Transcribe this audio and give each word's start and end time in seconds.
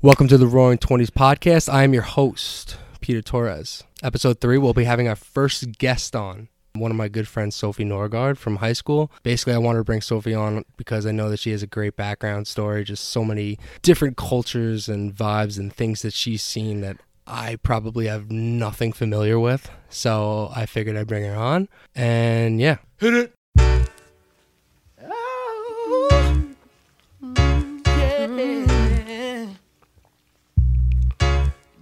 Welcome 0.00 0.28
to 0.28 0.38
the 0.38 0.46
Roaring 0.46 0.78
Twenties 0.78 1.10
podcast. 1.10 1.68
I 1.68 1.82
am 1.82 1.92
your 1.92 2.04
host, 2.04 2.76
Peter 3.00 3.20
Torres. 3.20 3.82
Episode 4.00 4.40
three, 4.40 4.56
we'll 4.56 4.72
be 4.72 4.84
having 4.84 5.08
our 5.08 5.16
first 5.16 5.76
guest 5.76 6.14
on. 6.14 6.46
One 6.74 6.92
of 6.92 6.96
my 6.96 7.08
good 7.08 7.26
friends, 7.26 7.56
Sophie 7.56 7.84
Norgaard 7.84 8.38
from 8.38 8.56
high 8.56 8.74
school. 8.74 9.10
Basically, 9.24 9.54
I 9.54 9.58
wanted 9.58 9.78
to 9.78 9.84
bring 9.84 10.00
Sophie 10.00 10.36
on 10.36 10.64
because 10.76 11.04
I 11.04 11.10
know 11.10 11.28
that 11.30 11.40
she 11.40 11.50
has 11.50 11.64
a 11.64 11.66
great 11.66 11.96
background 11.96 12.46
story, 12.46 12.84
just 12.84 13.08
so 13.08 13.24
many 13.24 13.58
different 13.82 14.16
cultures 14.16 14.88
and 14.88 15.12
vibes 15.12 15.58
and 15.58 15.72
things 15.72 16.02
that 16.02 16.14
she's 16.14 16.44
seen 16.44 16.80
that 16.82 16.98
I 17.26 17.56
probably 17.56 18.06
have 18.06 18.30
nothing 18.30 18.92
familiar 18.92 19.40
with. 19.40 19.68
So 19.88 20.52
I 20.54 20.66
figured 20.66 20.96
I'd 20.96 21.08
bring 21.08 21.24
her 21.24 21.34
on. 21.34 21.68
And 21.96 22.60
yeah, 22.60 22.76
hit 22.98 23.14
it. 23.14 23.34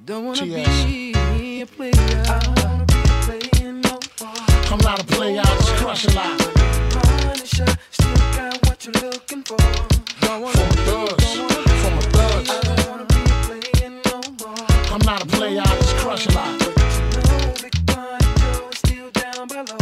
Don't 0.06 0.24
wanna 0.24 0.40
TS. 0.40 0.84
be 0.84 1.62
a 1.62 1.66
player. 1.66 1.90
I 1.96 2.38
don't 2.38 2.62
wanna 2.62 2.84
be 2.86 2.94
playing 3.26 3.80
no 3.80 3.98
more. 4.20 4.38
I'm 4.70 4.78
not 4.78 5.02
a 5.02 5.04
player, 5.04 5.40
I 5.40 5.44
just 5.44 5.74
crush 5.74 6.04
a 6.06 6.10
lot. 6.12 6.38
Punisher, 6.92 7.66
still 7.90 8.14
got 8.36 8.66
what 8.68 8.86
you're 8.86 8.94
looking 9.02 9.42
for. 9.42 9.56
Don't 10.20 10.42
wanna 10.42 10.58
From 10.58 10.68
be, 10.68 10.76
thugs, 10.86 11.34
don't 11.34 11.50
wanna 11.50 11.64
be, 11.64 11.70
from 11.82 11.98
a 11.98 12.02
thugs. 12.14 12.50
I 12.50 12.74
don't 12.76 12.88
wanna 12.88 13.04
be 13.06 13.22
playing 13.48 14.00
no 14.06 14.22
more. 14.46 14.66
I'm 14.94 15.00
not 15.04 15.24
a 15.24 15.26
player, 15.26 15.60
I 15.60 15.74
just 15.74 15.96
crush 15.96 16.26
a 16.28 16.32
lot. 16.34 16.56
But 16.60 16.76
you 16.94 17.06
know 17.10 17.54
Big 17.60 17.86
Pun 17.88 18.20
Joe 18.38 18.68
is 18.70 18.78
still 18.78 19.10
down 19.10 19.48
below. 19.48 19.78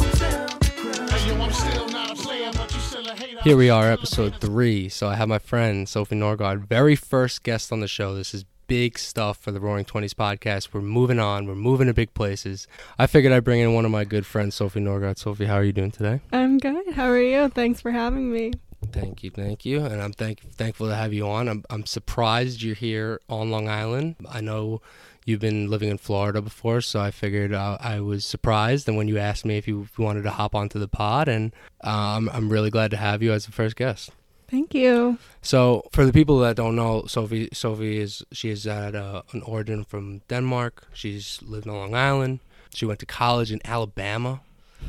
Who's 0.00 0.20
down 0.20 0.48
to 0.48 0.70
crush? 0.72 1.10
Hey, 1.10 1.28
yo, 1.28 1.42
I'm 1.42 1.52
still 1.52 1.88
not 1.88 2.12
a 2.12 2.14
player, 2.14 2.50
but 2.54 2.72
you 2.72 2.80
still 2.80 3.06
a 3.06 3.14
hater. 3.14 3.42
Here 3.42 3.58
we 3.58 3.68
are, 3.68 3.92
episode 3.92 4.40
three. 4.40 4.88
So 4.88 5.06
I 5.06 5.16
have 5.16 5.28
my 5.28 5.38
friend 5.38 5.86
Sophie 5.86 6.16
Norgaard, 6.16 6.66
very 6.66 6.96
first 6.96 7.42
guest 7.42 7.70
on 7.70 7.80
the 7.80 7.88
show. 7.88 8.14
This 8.14 8.32
is 8.32 8.46
big 8.68 8.98
stuff 8.98 9.38
for 9.38 9.50
the 9.50 9.58
Roaring 9.58 9.84
Twenties 9.84 10.14
podcast. 10.14 10.68
We're 10.72 10.82
moving 10.82 11.18
on. 11.18 11.46
We're 11.46 11.56
moving 11.56 11.88
to 11.88 11.94
big 11.94 12.14
places. 12.14 12.68
I 12.98 13.08
figured 13.08 13.32
I'd 13.32 13.42
bring 13.42 13.60
in 13.60 13.74
one 13.74 13.84
of 13.84 13.90
my 13.90 14.04
good 14.04 14.24
friends, 14.24 14.54
Sophie 14.54 14.80
Norgaard. 14.80 15.18
Sophie, 15.18 15.46
how 15.46 15.56
are 15.56 15.64
you 15.64 15.72
doing 15.72 15.90
today? 15.90 16.20
I'm 16.30 16.58
good. 16.58 16.94
How 16.94 17.06
are 17.06 17.20
you? 17.20 17.48
Thanks 17.48 17.80
for 17.80 17.90
having 17.90 18.30
me. 18.30 18.52
Thank 18.92 19.24
you, 19.24 19.30
thank 19.30 19.64
you, 19.66 19.84
and 19.84 20.00
I'm 20.00 20.12
thank 20.12 20.40
thankful 20.52 20.86
to 20.86 20.94
have 20.94 21.12
you 21.12 21.26
on. 21.26 21.48
I'm 21.48 21.64
I'm 21.68 21.84
surprised 21.84 22.62
you're 22.62 22.76
here 22.76 23.20
on 23.28 23.50
Long 23.50 23.68
Island. 23.68 24.14
I 24.30 24.40
know 24.40 24.80
you've 25.24 25.40
been 25.40 25.68
living 25.68 25.88
in 25.88 25.98
Florida 25.98 26.40
before, 26.40 26.80
so 26.80 27.00
I 27.00 27.10
figured 27.10 27.52
uh, 27.52 27.76
I 27.80 28.00
was 28.00 28.24
surprised. 28.24 28.88
And 28.88 28.96
when 28.96 29.08
you 29.08 29.18
asked 29.18 29.44
me 29.44 29.58
if 29.58 29.66
you, 29.66 29.88
wanted 29.98 30.22
to 30.22 30.30
hop 30.30 30.54
onto 30.54 30.78
the 30.78 30.88
pod, 30.88 31.28
and 31.28 31.52
um, 31.82 32.30
I'm 32.32 32.48
really 32.48 32.70
glad 32.70 32.90
to 32.92 32.96
have 32.96 33.22
you 33.22 33.32
as 33.32 33.46
the 33.46 33.52
first 33.52 33.76
guest. 33.76 34.10
Thank 34.50 34.74
you. 34.74 35.18
So, 35.42 35.88
for 35.92 36.06
the 36.06 36.12
people 36.12 36.38
that 36.40 36.56
don't 36.56 36.74
know, 36.74 37.04
Sophie, 37.06 37.50
Sophie 37.52 37.98
is 37.98 38.24
she 38.32 38.48
is 38.48 38.66
at 38.66 38.94
uh, 38.94 39.22
an 39.32 39.42
origin 39.42 39.84
from 39.84 40.22
Denmark. 40.28 40.88
She's 40.94 41.40
lived 41.42 41.68
on 41.68 41.74
Long 41.74 41.94
Island. 41.94 42.40
She 42.74 42.86
went 42.86 42.98
to 43.00 43.06
college 43.06 43.52
in 43.52 43.60
Alabama. 43.64 44.40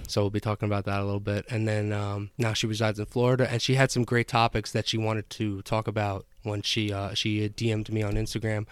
So 0.08 0.22
we'll 0.22 0.30
be 0.30 0.40
talking 0.40 0.68
about 0.68 0.86
that 0.86 1.00
a 1.00 1.04
little 1.04 1.20
bit. 1.20 1.46
And 1.50 1.68
then 1.68 1.92
um, 1.92 2.32
now 2.38 2.54
she 2.54 2.68
resides 2.68 3.00
in 3.00 3.06
Florida, 3.06 3.50
and 3.50 3.62
she 3.62 3.76
had 3.76 3.92
some 3.92 4.04
great 4.04 4.28
topics 4.28 4.72
that 4.72 4.88
she 4.88 4.98
wanted 4.98 5.30
to 5.32 5.62
talk 5.64 5.88
about 5.88 6.26
when 6.44 6.62
she 6.62 6.94
uh, 6.94 7.14
she 7.14 7.50
DM'd 7.50 7.92
me 7.92 8.02
on 8.02 8.14
Instagram. 8.14 8.66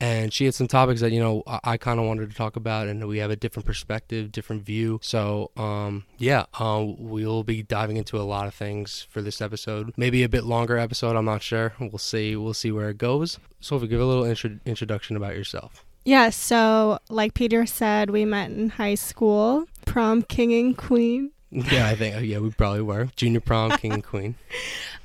And 0.00 0.32
she 0.32 0.44
had 0.44 0.54
some 0.54 0.68
topics 0.68 1.00
that 1.00 1.10
you 1.10 1.20
know 1.20 1.42
I, 1.46 1.60
I 1.64 1.76
kind 1.76 1.98
of 1.98 2.06
wanted 2.06 2.30
to 2.30 2.36
talk 2.36 2.56
about, 2.56 2.86
and 2.86 3.06
we 3.08 3.18
have 3.18 3.30
a 3.30 3.36
different 3.36 3.66
perspective, 3.66 4.30
different 4.30 4.62
view. 4.62 5.00
So 5.02 5.50
um, 5.56 6.04
yeah, 6.18 6.44
uh, 6.58 6.84
we'll 6.86 7.42
be 7.42 7.62
diving 7.62 7.96
into 7.96 8.16
a 8.16 8.22
lot 8.22 8.46
of 8.46 8.54
things 8.54 9.06
for 9.10 9.22
this 9.22 9.40
episode. 9.40 9.92
Maybe 9.96 10.22
a 10.22 10.28
bit 10.28 10.44
longer 10.44 10.78
episode. 10.78 11.16
I'm 11.16 11.24
not 11.24 11.42
sure. 11.42 11.72
We'll 11.80 11.98
see. 11.98 12.36
We'll 12.36 12.54
see 12.54 12.70
where 12.70 12.90
it 12.90 12.98
goes. 12.98 13.38
Sophie, 13.60 13.88
give 13.88 14.00
a 14.00 14.04
little 14.04 14.24
intro- 14.24 14.60
introduction 14.64 15.16
about 15.16 15.34
yourself. 15.34 15.84
Yeah, 16.04 16.30
so 16.30 17.00
like 17.10 17.34
Peter 17.34 17.66
said, 17.66 18.08
we 18.08 18.24
met 18.24 18.50
in 18.50 18.70
high 18.70 18.94
school, 18.94 19.66
prom 19.84 20.22
king 20.22 20.54
and 20.54 20.76
queen. 20.76 21.32
yeah, 21.50 21.86
I 21.86 21.96
think 21.96 22.24
yeah 22.26 22.38
we 22.38 22.50
probably 22.50 22.82
were 22.82 23.08
junior 23.16 23.40
prom 23.40 23.72
king 23.72 23.92
and 23.92 24.04
queen. 24.12 24.34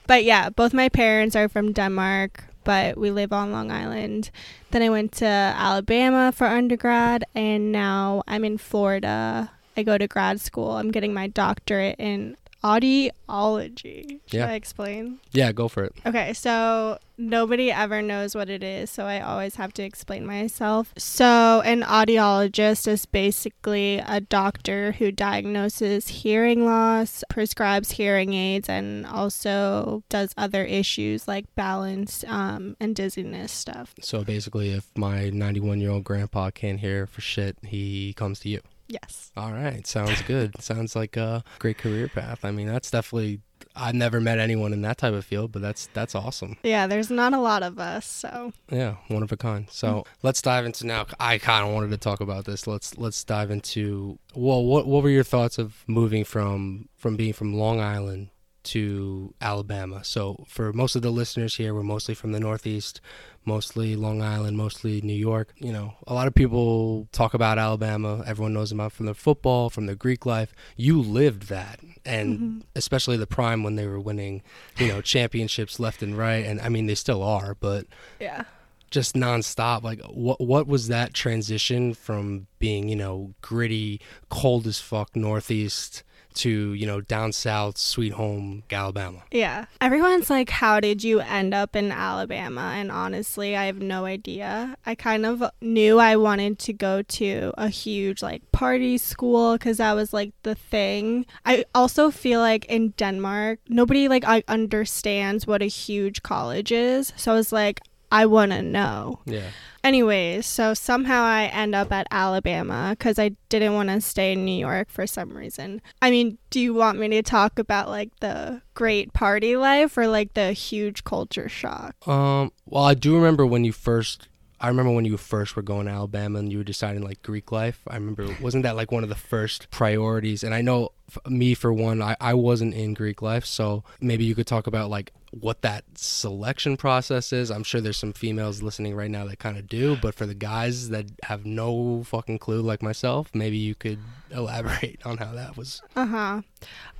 But 0.08 0.24
yeah, 0.24 0.50
both 0.50 0.74
my 0.74 0.90
parents 0.90 1.36
are 1.36 1.50
from 1.50 1.72
Denmark, 1.72 2.46
but 2.64 2.98
we 2.98 3.12
live 3.12 3.34
on 3.34 3.52
Long 3.52 3.72
Island. 3.72 4.30
Then 4.72 4.82
I 4.82 4.90
went 4.90 5.12
to 5.14 5.26
Alabama 5.26 6.32
for 6.32 6.48
undergrad, 6.48 7.26
and 7.36 7.72
now 7.72 8.24
I'm 8.28 8.44
in 8.44 8.58
Florida. 8.58 9.52
I 9.76 9.84
go 9.84 9.98
to 9.98 10.08
grad 10.08 10.40
school. 10.40 10.72
I'm 10.72 10.92
getting 10.92 11.14
my 11.14 11.28
doctorate 11.28 11.96
in 12.00 12.38
audiology. 12.64 14.20
Should 14.28 14.38
Yeah. 14.38 14.48
I 14.48 14.54
explain? 14.54 15.20
Yeah, 15.32 15.52
go 15.52 15.68
for 15.68 15.84
it. 15.84 15.94
Okay, 16.06 16.34
so 16.34 16.98
nobody 17.18 17.72
ever 17.72 18.02
knows 18.02 18.36
what 18.36 18.50
it 18.50 18.64
is, 18.64 18.90
so 18.90 19.06
I 19.06 19.20
always 19.22 19.56
have 19.56 19.74
to 19.74 19.84
explain 19.84 20.26
myself. 20.26 20.94
So, 20.98 21.62
an 21.66 21.82
audiologist 21.82 22.88
is 22.88 23.06
basically 23.06 24.00
a 24.06 24.20
doctor 24.22 24.94
who 24.94 25.12
diagnoses 25.12 26.08
hearing 26.08 26.66
loss, 26.66 27.24
prescribes 27.30 27.92
hearing 27.92 28.34
aids, 28.34 28.68
and 28.70 29.06
also 29.06 30.04
does 30.10 30.34
other 30.38 30.64
issues 30.64 31.28
like 31.28 31.46
balance 31.56 32.24
um, 32.28 32.76
and 32.80 32.96
dizziness 32.96 33.52
stuff. 33.52 33.94
So 34.02 34.24
basically, 34.24 34.72
if 34.72 34.88
my 34.98 35.30
91 35.30 35.82
year 35.82 35.92
old 35.92 36.04
grandpa 36.04 36.50
can't 36.52 36.80
hear 36.80 37.06
for 37.08 37.22
shit, 37.22 37.58
he 37.64 38.14
comes 38.14 38.40
to 38.42 38.50
you. 38.50 38.62
Yes. 38.94 39.32
All 39.36 39.52
right, 39.52 39.86
sounds 39.88 40.22
good. 40.22 40.62
sounds 40.62 40.96
like 40.96 41.18
a 41.18 41.44
great 41.58 41.80
career 41.80 42.08
path. 42.08 42.46
I 42.46 42.52
mean, 42.52 42.68
that's 42.68 42.92
definitely. 42.92 43.42
I've 43.76 43.96
never 43.96 44.22
met 44.22 44.38
anyone 44.38 44.72
in 44.72 44.84
that 44.84 45.00
type 45.00 45.14
of 45.14 45.26
field, 45.26 45.52
but 45.52 45.64
that's 45.64 45.88
that's 45.94 46.14
awesome. 46.14 46.58
Yeah, 46.62 46.86
there's 46.86 47.10
not 47.10 47.34
a 47.34 47.40
lot 47.40 47.64
of 47.64 47.80
us, 47.80 48.06
so 48.06 48.54
Yeah, 48.70 48.98
one 49.08 49.24
of 49.24 49.32
a 49.32 49.38
kind. 49.38 49.68
So 49.72 49.88
mm. 49.88 50.06
let's 50.22 50.44
dive 50.44 50.66
into 50.66 50.86
now. 50.86 51.08
I 51.20 51.40
kind 51.40 51.66
of 51.68 51.74
wanted 51.74 51.90
to 51.90 51.98
talk 51.98 52.22
about 52.22 52.46
this. 52.46 52.68
Let's 52.68 52.96
let's 53.00 53.24
dive 53.24 53.50
into. 53.50 54.20
Well, 54.36 54.64
what 54.64 54.86
what 54.86 55.02
were 55.02 55.10
your 55.10 55.24
thoughts 55.24 55.58
of 55.58 55.84
moving 55.88 56.24
from 56.24 56.90
from 56.96 57.16
being 57.16 57.34
from 57.34 57.56
Long 57.56 57.80
Island 57.80 58.30
to 58.64 59.34
Alabama? 59.42 60.04
So 60.04 60.46
for 60.48 60.74
most 60.74 60.96
of 60.96 61.02
the 61.02 61.12
listeners 61.12 61.56
here, 61.56 61.74
we're 61.74 61.84
mostly 61.84 62.14
from 62.14 62.32
the 62.32 62.40
Northeast, 62.40 63.02
mostly 63.46 63.96
Long 63.96 64.22
Island, 64.22 64.58
mostly 64.58 65.02
New 65.02 65.14
York. 65.14 65.54
You 65.58 65.72
know, 65.72 65.96
a 66.08 66.14
lot 66.14 66.28
of 66.28 66.36
people 66.36 67.08
talk 67.12 67.34
about 67.34 67.58
Alabama. 67.58 68.24
Everyone 68.26 68.54
knows 68.54 68.72
about 68.72 68.92
from 68.92 69.06
their 69.06 69.16
football, 69.16 69.70
from 69.70 69.86
their 69.86 69.96
Greek 69.96 70.26
life. 70.26 70.54
You 70.76 71.02
lived 71.02 71.50
that, 71.50 71.80
and 72.06 72.40
mm-hmm. 72.40 72.60
especially 72.76 73.18
the 73.18 73.28
prime 73.28 73.64
when 73.64 73.76
they 73.76 73.88
were 73.88 74.00
winning, 74.00 74.42
you 74.78 74.88
know, 74.88 75.02
championships 75.02 75.80
left 75.80 76.02
and 76.02 76.18
right. 76.18 76.46
And 76.46 76.62
I 76.62 76.70
mean, 76.70 76.86
they 76.88 76.96
still 76.96 77.24
are, 77.24 77.56
but 77.56 77.86
yeah. 78.20 78.44
just 78.92 79.16
nonstop. 79.16 79.84
Like, 79.84 80.02
what 80.02 80.40
what 80.42 80.68
was 80.68 80.88
that 80.88 81.14
transition 81.14 81.94
from 81.94 82.48
being, 82.60 82.88
you 82.88 82.96
know, 82.96 83.34
gritty, 83.42 84.00
cold 84.30 84.68
as 84.68 84.80
fuck 84.80 85.16
Northeast 85.16 86.04
to 86.36 86.74
you 86.74 86.86
know 86.86 87.02
down 87.02 87.32
south, 87.32 87.78
sweet 87.78 88.14
home 88.14 88.64
Alabama? 88.72 89.24
Yeah. 89.32 89.66
Everyone's 89.82 90.30
like, 90.30 90.50
How 90.50 90.80
did 90.80 91.04
you 91.04 91.20
end 91.20 91.54
up 91.54 91.76
in 91.76 91.92
Alabama? 91.92 92.74
And 92.76 92.92
honestly, 92.92 93.56
I 93.56 93.66
have 93.66 93.80
no 93.80 94.06
idea. 94.06 94.76
I 94.86 94.96
kind 94.96 95.26
of 95.26 95.44
knew 95.62 96.00
I 96.00 96.16
wanted 96.16 96.60
to 96.60 96.74
go 96.74 97.02
to 97.02 97.54
a 97.58 97.70
huge, 97.70 98.22
like, 98.22 98.52
party 98.52 98.98
school 98.98 99.54
because 99.54 99.78
that 99.78 99.94
was, 99.94 100.14
like, 100.14 100.34
the 100.44 100.56
thing. 100.56 101.26
I 101.46 101.66
also 101.74 102.12
feel 102.12 102.40
like 102.40 102.66
in 102.66 102.90
Denmark, 102.92 103.60
nobody, 103.70 104.08
like, 104.08 104.26
I 104.26 104.44
understands 104.48 105.48
what 105.48 105.62
a 105.62 105.66
huge 105.68 106.24
college 106.24 106.72
is. 106.72 107.14
So 107.16 107.32
I 107.32 107.36
was 107.36 107.52
like, 107.52 107.82
I 108.14 108.26
want 108.28 108.52
to 108.52 108.62
know. 108.62 109.20
Yeah, 109.26 109.50
Anyways, 109.84 110.46
so 110.46 110.74
somehow 110.74 111.24
I 111.24 111.46
end 111.48 111.76
up 111.76 111.92
at 111.92 112.08
Alabama 112.10 112.96
because 112.98 113.20
I 113.20 113.32
didn't 113.50 113.74
want 113.74 113.90
to 113.90 114.00
stay 114.00 114.32
in 114.32 114.46
New 114.46 114.58
York 114.58 114.90
for 114.90 115.06
some 115.06 115.36
reason. 115.36 115.82
I 116.02 116.10
mean, 116.10 116.38
do 116.50 116.62
you 116.62 116.74
want 116.74 117.00
me 117.00 117.10
to 117.10 117.22
talk 117.22 117.60
about 117.60 117.90
like 117.90 118.18
the 118.22 118.62
great 118.76 119.12
party 119.12 119.58
life 119.58 119.98
or 119.98 120.08
like 120.08 120.36
the 120.36 120.54
huge 120.54 121.04
culture 121.04 121.50
shock? 121.50 121.96
Um, 122.08 122.54
well, 122.66 122.86
I 122.86 122.94
do 122.94 123.14
remember 123.14 123.46
when 123.46 123.66
you 123.66 123.74
first. 123.74 124.30
I 124.64 124.70
remember 124.70 124.94
when 124.94 125.04
you 125.04 125.18
first 125.18 125.58
were 125.58 125.62
going 125.62 125.88
to 125.88 125.92
Alabama 125.92 126.40
and 126.40 126.50
you 126.50 126.60
were 126.60 126.64
deciding 126.64 127.04
like 127.04 127.22
Greek 127.22 127.52
life. 127.52 127.82
I 127.86 127.96
remember 127.96 128.34
wasn't 128.42 128.64
that 128.64 128.78
like 128.78 128.94
one 128.94 129.04
of 129.04 129.10
the 129.10 129.16
first 129.16 129.70
priorities? 129.72 130.42
And 130.42 130.56
I 130.56 130.62
know 130.62 130.94
me 131.28 131.54
for 131.54 131.74
one, 131.74 132.02
I, 132.02 132.16
I 132.22 132.34
wasn't 132.34 132.74
in 132.74 132.94
Greek 132.94 133.22
life, 133.22 133.46
so 133.46 133.84
maybe 134.00 134.24
you 134.24 134.36
could 134.36 134.48
talk 134.48 134.66
about 134.66 134.90
like 134.90 135.12
what 135.32 135.64
that 135.64 135.84
selection 135.96 136.78
process 136.78 137.34
is. 137.34 137.52
I'm 137.52 137.64
sure 137.64 137.82
there's 137.82 137.98
some 137.98 138.14
females 138.14 138.62
listening 138.62 138.96
right 138.96 139.12
now 139.12 139.26
that 139.26 139.40
kind 139.40 139.58
of 139.58 139.68
do, 139.68 139.98
but 140.02 140.16
for 140.16 140.26
the 140.26 140.34
guys 140.34 140.90
that 140.90 141.08
have 141.24 141.46
no 141.46 142.04
fucking 142.06 142.40
clue 142.40 142.62
like 142.62 142.82
myself, 142.82 143.32
maybe 143.34 143.58
you 143.58 143.76
could 143.76 144.00
elaborate 144.32 145.06
on 145.06 145.18
how 145.18 145.34
that 145.34 145.58
was. 145.58 145.82
Uh 145.98 146.06
huh. 146.06 146.42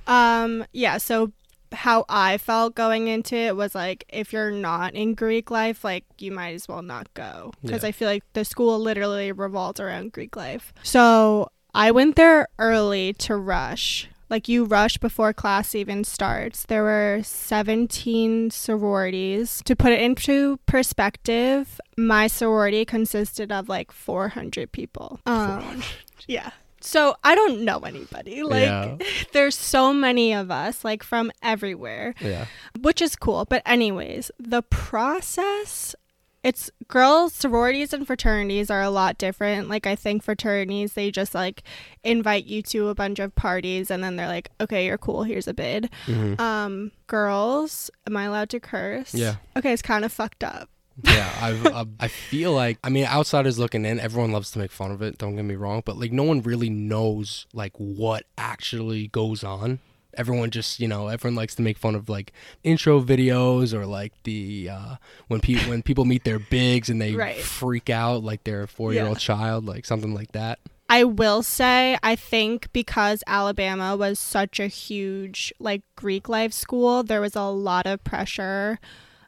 Um, 0.06 0.66
yeah, 0.72 0.98
so 0.98 1.32
how 1.74 2.04
I 2.08 2.38
felt 2.38 2.74
going 2.74 3.08
into 3.08 3.36
it 3.36 3.56
was 3.56 3.74
like 3.74 4.04
if 4.08 4.32
you're 4.32 4.50
not 4.50 4.94
in 4.94 5.14
Greek 5.14 5.50
life, 5.50 5.84
like 5.84 6.04
you 6.18 6.32
might 6.32 6.54
as 6.54 6.68
well 6.68 6.82
not 6.82 7.12
go 7.14 7.52
because 7.62 7.82
Yeah. 7.82 7.88
I 7.88 7.92
feel 7.92 8.08
like 8.08 8.24
the 8.32 8.44
school 8.44 8.78
literally 8.78 9.32
revolves 9.32 9.80
around 9.80 10.12
Greek 10.12 10.36
life. 10.36 10.72
So 10.82 11.50
I 11.74 11.90
went 11.90 12.16
there 12.16 12.48
early 12.58 13.12
to 13.14 13.36
rush. 13.36 14.08
Like 14.30 14.48
you 14.48 14.64
rush 14.64 14.96
before 14.98 15.32
class 15.34 15.74
even 15.74 16.02
starts. 16.02 16.64
There 16.64 16.82
were 16.82 17.20
17 17.22 18.50
sororities. 18.50 19.60
To 19.66 19.76
put 19.76 19.92
it 19.92 20.00
into 20.00 20.58
perspective, 20.66 21.80
my 21.96 22.26
sorority 22.26 22.84
consisted 22.84 23.52
of 23.52 23.68
like 23.68 23.92
400 23.92 24.72
people. 24.72 25.20
Um, 25.26 25.82
yeah. 26.26 26.50
So 26.86 27.16
I 27.24 27.34
don't 27.34 27.62
know 27.64 27.78
anybody. 27.80 28.42
Like 28.42 28.62
Yeah. 28.64 28.96
there's 29.32 29.56
so 29.56 29.92
many 29.94 30.32
of 30.34 30.50
us 30.50 30.84
like 30.84 31.02
from 31.02 31.32
everywhere 31.42 32.14
Yeah. 32.20 32.46
which 32.80 33.00
is 33.00 33.16
cool. 33.16 33.44
But 33.46 33.62
anyways, 33.66 34.30
the 34.38 34.62
process 34.62 35.94
it's 36.42 36.70
girls 36.88 37.32
sororities 37.32 37.94
and 37.94 38.06
fraternities 38.06 38.70
are 38.70 38.82
a 38.82 38.90
lot 38.90 39.16
different. 39.16 39.70
Like 39.70 39.86
I 39.86 39.96
think 39.96 40.22
fraternities 40.22 40.92
they 40.92 41.10
just 41.10 41.34
like 41.34 41.62
invite 42.02 42.44
you 42.44 42.60
to 42.64 42.88
a 42.88 42.94
bunch 42.94 43.18
of 43.18 43.34
parties 43.34 43.90
and 43.90 44.04
then 44.04 44.16
they're 44.16 44.28
like, 44.28 44.50
"Okay, 44.60 44.84
you're 44.84 44.98
cool. 44.98 45.22
Here's 45.22 45.48
a 45.48 45.54
bid." 45.54 45.88
hmm 46.04 46.34
Um 46.38 46.92
girls, 47.06 47.90
am 48.06 48.14
I 48.18 48.24
allowed 48.24 48.50
to 48.50 48.60
curse? 48.60 49.14
Yeah. 49.14 49.36
Okay, 49.56 49.72
it's 49.72 49.80
kind 49.80 50.04
of 50.04 50.12
fucked 50.12 50.44
up. 50.44 50.68
Yeah, 51.02 51.28
I've, 51.40 51.66
I, 51.74 51.84
I 52.00 52.08
feel 52.08 52.52
like 52.52 52.78
I 52.84 52.88
mean, 52.88 53.04
outsiders 53.06 53.58
looking 53.58 53.84
in, 53.84 53.98
everyone 53.98 54.32
loves 54.32 54.50
to 54.52 54.58
make 54.58 54.70
fun 54.70 54.90
of 54.90 55.02
it. 55.02 55.18
Don't 55.18 55.36
get 55.36 55.44
me 55.44 55.54
wrong, 55.56 55.82
but 55.84 55.96
like 55.98 56.12
no 56.12 56.22
one 56.22 56.42
really 56.42 56.70
knows 56.70 57.46
like 57.52 57.72
what 57.76 58.24
actually 58.38 59.08
goes 59.08 59.42
on. 59.42 59.80
Everyone 60.16 60.50
just 60.52 60.78
you 60.78 60.86
know, 60.86 61.08
everyone 61.08 61.34
likes 61.34 61.56
to 61.56 61.62
make 61.62 61.76
fun 61.76 61.96
of 61.96 62.08
like 62.08 62.32
intro 62.62 63.00
videos 63.02 63.74
or 63.74 63.84
like 63.86 64.12
the 64.22 64.68
uh, 64.70 64.96
when 65.26 65.40
people 65.40 65.68
when 65.70 65.82
people 65.82 66.04
meet 66.04 66.22
their 66.22 66.38
bigs 66.38 66.88
and 66.88 67.00
they 67.02 67.14
Right. 67.16 67.40
freak 67.40 67.90
out 67.90 68.22
like 68.22 68.44
they're 68.44 68.62
a 68.62 68.68
four 68.68 68.92
year 68.92 69.06
old 69.06 69.18
child, 69.18 69.66
like 69.66 69.84
something 69.84 70.14
like 70.14 70.30
that. 70.32 70.60
I 70.88 71.02
will 71.02 71.42
say, 71.42 71.96
I 72.02 72.14
think 72.14 72.72
because 72.72 73.24
Alabama 73.26 73.96
was 73.96 74.20
such 74.20 74.60
a 74.60 74.68
huge 74.68 75.52
like 75.58 75.82
Greek 75.96 76.28
life 76.28 76.52
school, 76.52 77.02
there 77.02 77.22
was 77.22 77.34
a 77.34 77.44
lot 77.48 77.86
of 77.86 78.04
pressure 78.04 78.78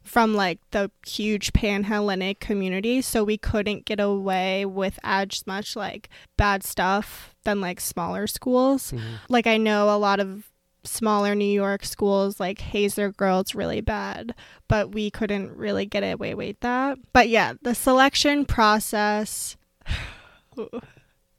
from 0.06 0.35
like 0.35 0.58
the 0.70 0.91
huge 1.06 1.53
pan-Hellenic 1.53 2.41
community, 2.41 3.03
so 3.03 3.25
we 3.25 3.37
couldn't 3.37 3.85
get 3.85 4.00
away 4.00 4.64
with 4.64 4.99
as 5.03 5.44
much 5.47 5.76
like 5.76 6.08
bad 6.37 6.62
stuff 6.62 7.35
than 7.44 7.61
like 7.61 7.81
smaller 7.81 8.26
schools. 8.26 8.94
Like 9.29 9.47
I 9.47 9.56
know 9.56 9.94
a 9.94 9.99
lot 9.99 10.20
of 10.20 10.44
smaller 10.85 11.35
New 11.35 11.44
York 11.44 11.85
schools 11.85 12.38
like 12.38 12.61
haze 12.61 12.94
their 12.94 13.11
girls 13.11 13.55
really 13.55 13.81
bad, 13.81 14.35
but 14.69 14.94
we 14.94 15.11
couldn't 15.11 15.56
really 15.56 15.85
get 15.85 16.00
away 16.03 16.35
with 16.35 16.61
that. 16.61 16.99
But 17.12 17.29
yeah, 17.29 17.55
the 17.62 17.75
selection 17.75 18.44
process. 18.44 19.56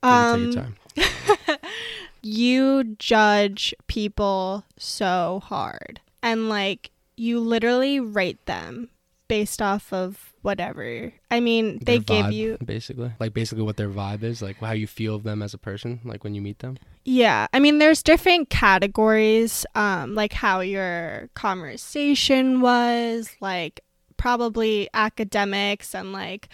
Um, 0.03 0.51
take 0.51 0.53
your 0.53 0.63
time. 0.63 1.57
you 2.21 2.83
judge 2.99 3.73
people 3.87 4.63
so 4.77 5.41
hard 5.43 6.01
and 6.21 6.49
like 6.49 6.91
you 7.17 7.39
literally 7.39 7.99
rate 7.99 8.45
them 8.45 8.89
based 9.27 9.61
off 9.61 9.91
of 9.91 10.33
whatever 10.41 11.11
i 11.29 11.41
mean 11.41 11.79
they 11.83 11.97
Their 11.97 12.23
give 12.23 12.31
you 12.31 12.57
basically 12.63 13.11
like 13.19 13.33
basically 13.33 13.63
what 13.63 13.75
their 13.75 13.89
vibe 13.89 14.23
is, 14.23 14.41
like 14.41 14.57
how 14.57 14.71
you 14.71 14.87
feel 14.87 15.15
of 15.15 15.23
them 15.23 15.41
as 15.41 15.53
a 15.53 15.57
person, 15.57 15.99
like 16.05 16.23
when 16.23 16.33
you 16.33 16.41
meet 16.41 16.59
them. 16.59 16.77
yeah 17.03 17.47
i 17.51 17.59
mean 17.59 17.79
there's 17.79 18.01
different 18.01 18.49
categories 18.49 19.65
um 19.75 20.15
like 20.15 20.31
how 20.31 20.61
your 20.61 21.29
conversation 21.33 22.61
was 22.61 23.35
like 23.41 23.81
probably 24.15 24.89
academics 24.93 25.93
and 25.93 26.11
like 26.13 26.49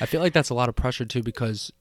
I 0.00 0.06
feel 0.06 0.20
like 0.20 0.32
that's 0.32 0.50
a 0.50 0.54
lot 0.54 0.68
of 0.68 0.74
pressure 0.76 1.04
too 1.04 1.22
because 1.22 1.72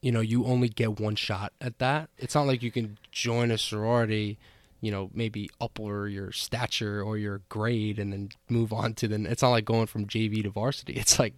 you 0.00 0.12
know 0.12 0.20
you 0.20 0.44
only 0.44 0.68
get 0.68 1.00
one 1.00 1.16
shot 1.16 1.52
at 1.60 1.78
that. 1.78 2.08
It's 2.18 2.34
not 2.34 2.46
like 2.46 2.62
you 2.62 2.70
can 2.70 2.98
join 3.12 3.50
a 3.50 3.58
sorority, 3.58 4.38
you 4.80 4.90
know, 4.90 5.10
maybe 5.12 5.50
upper 5.60 6.08
your 6.08 6.32
stature 6.32 7.02
or 7.02 7.18
your 7.18 7.42
grade 7.48 7.98
and 7.98 8.12
then 8.12 8.28
move 8.48 8.72
on 8.72 8.94
to 8.94 9.08
the. 9.08 9.24
It's 9.24 9.42
not 9.42 9.50
like 9.50 9.64
going 9.64 9.86
from 9.86 10.06
JV 10.06 10.42
to 10.42 10.50
varsity. 10.50 10.94
It's 10.94 11.18
like 11.18 11.34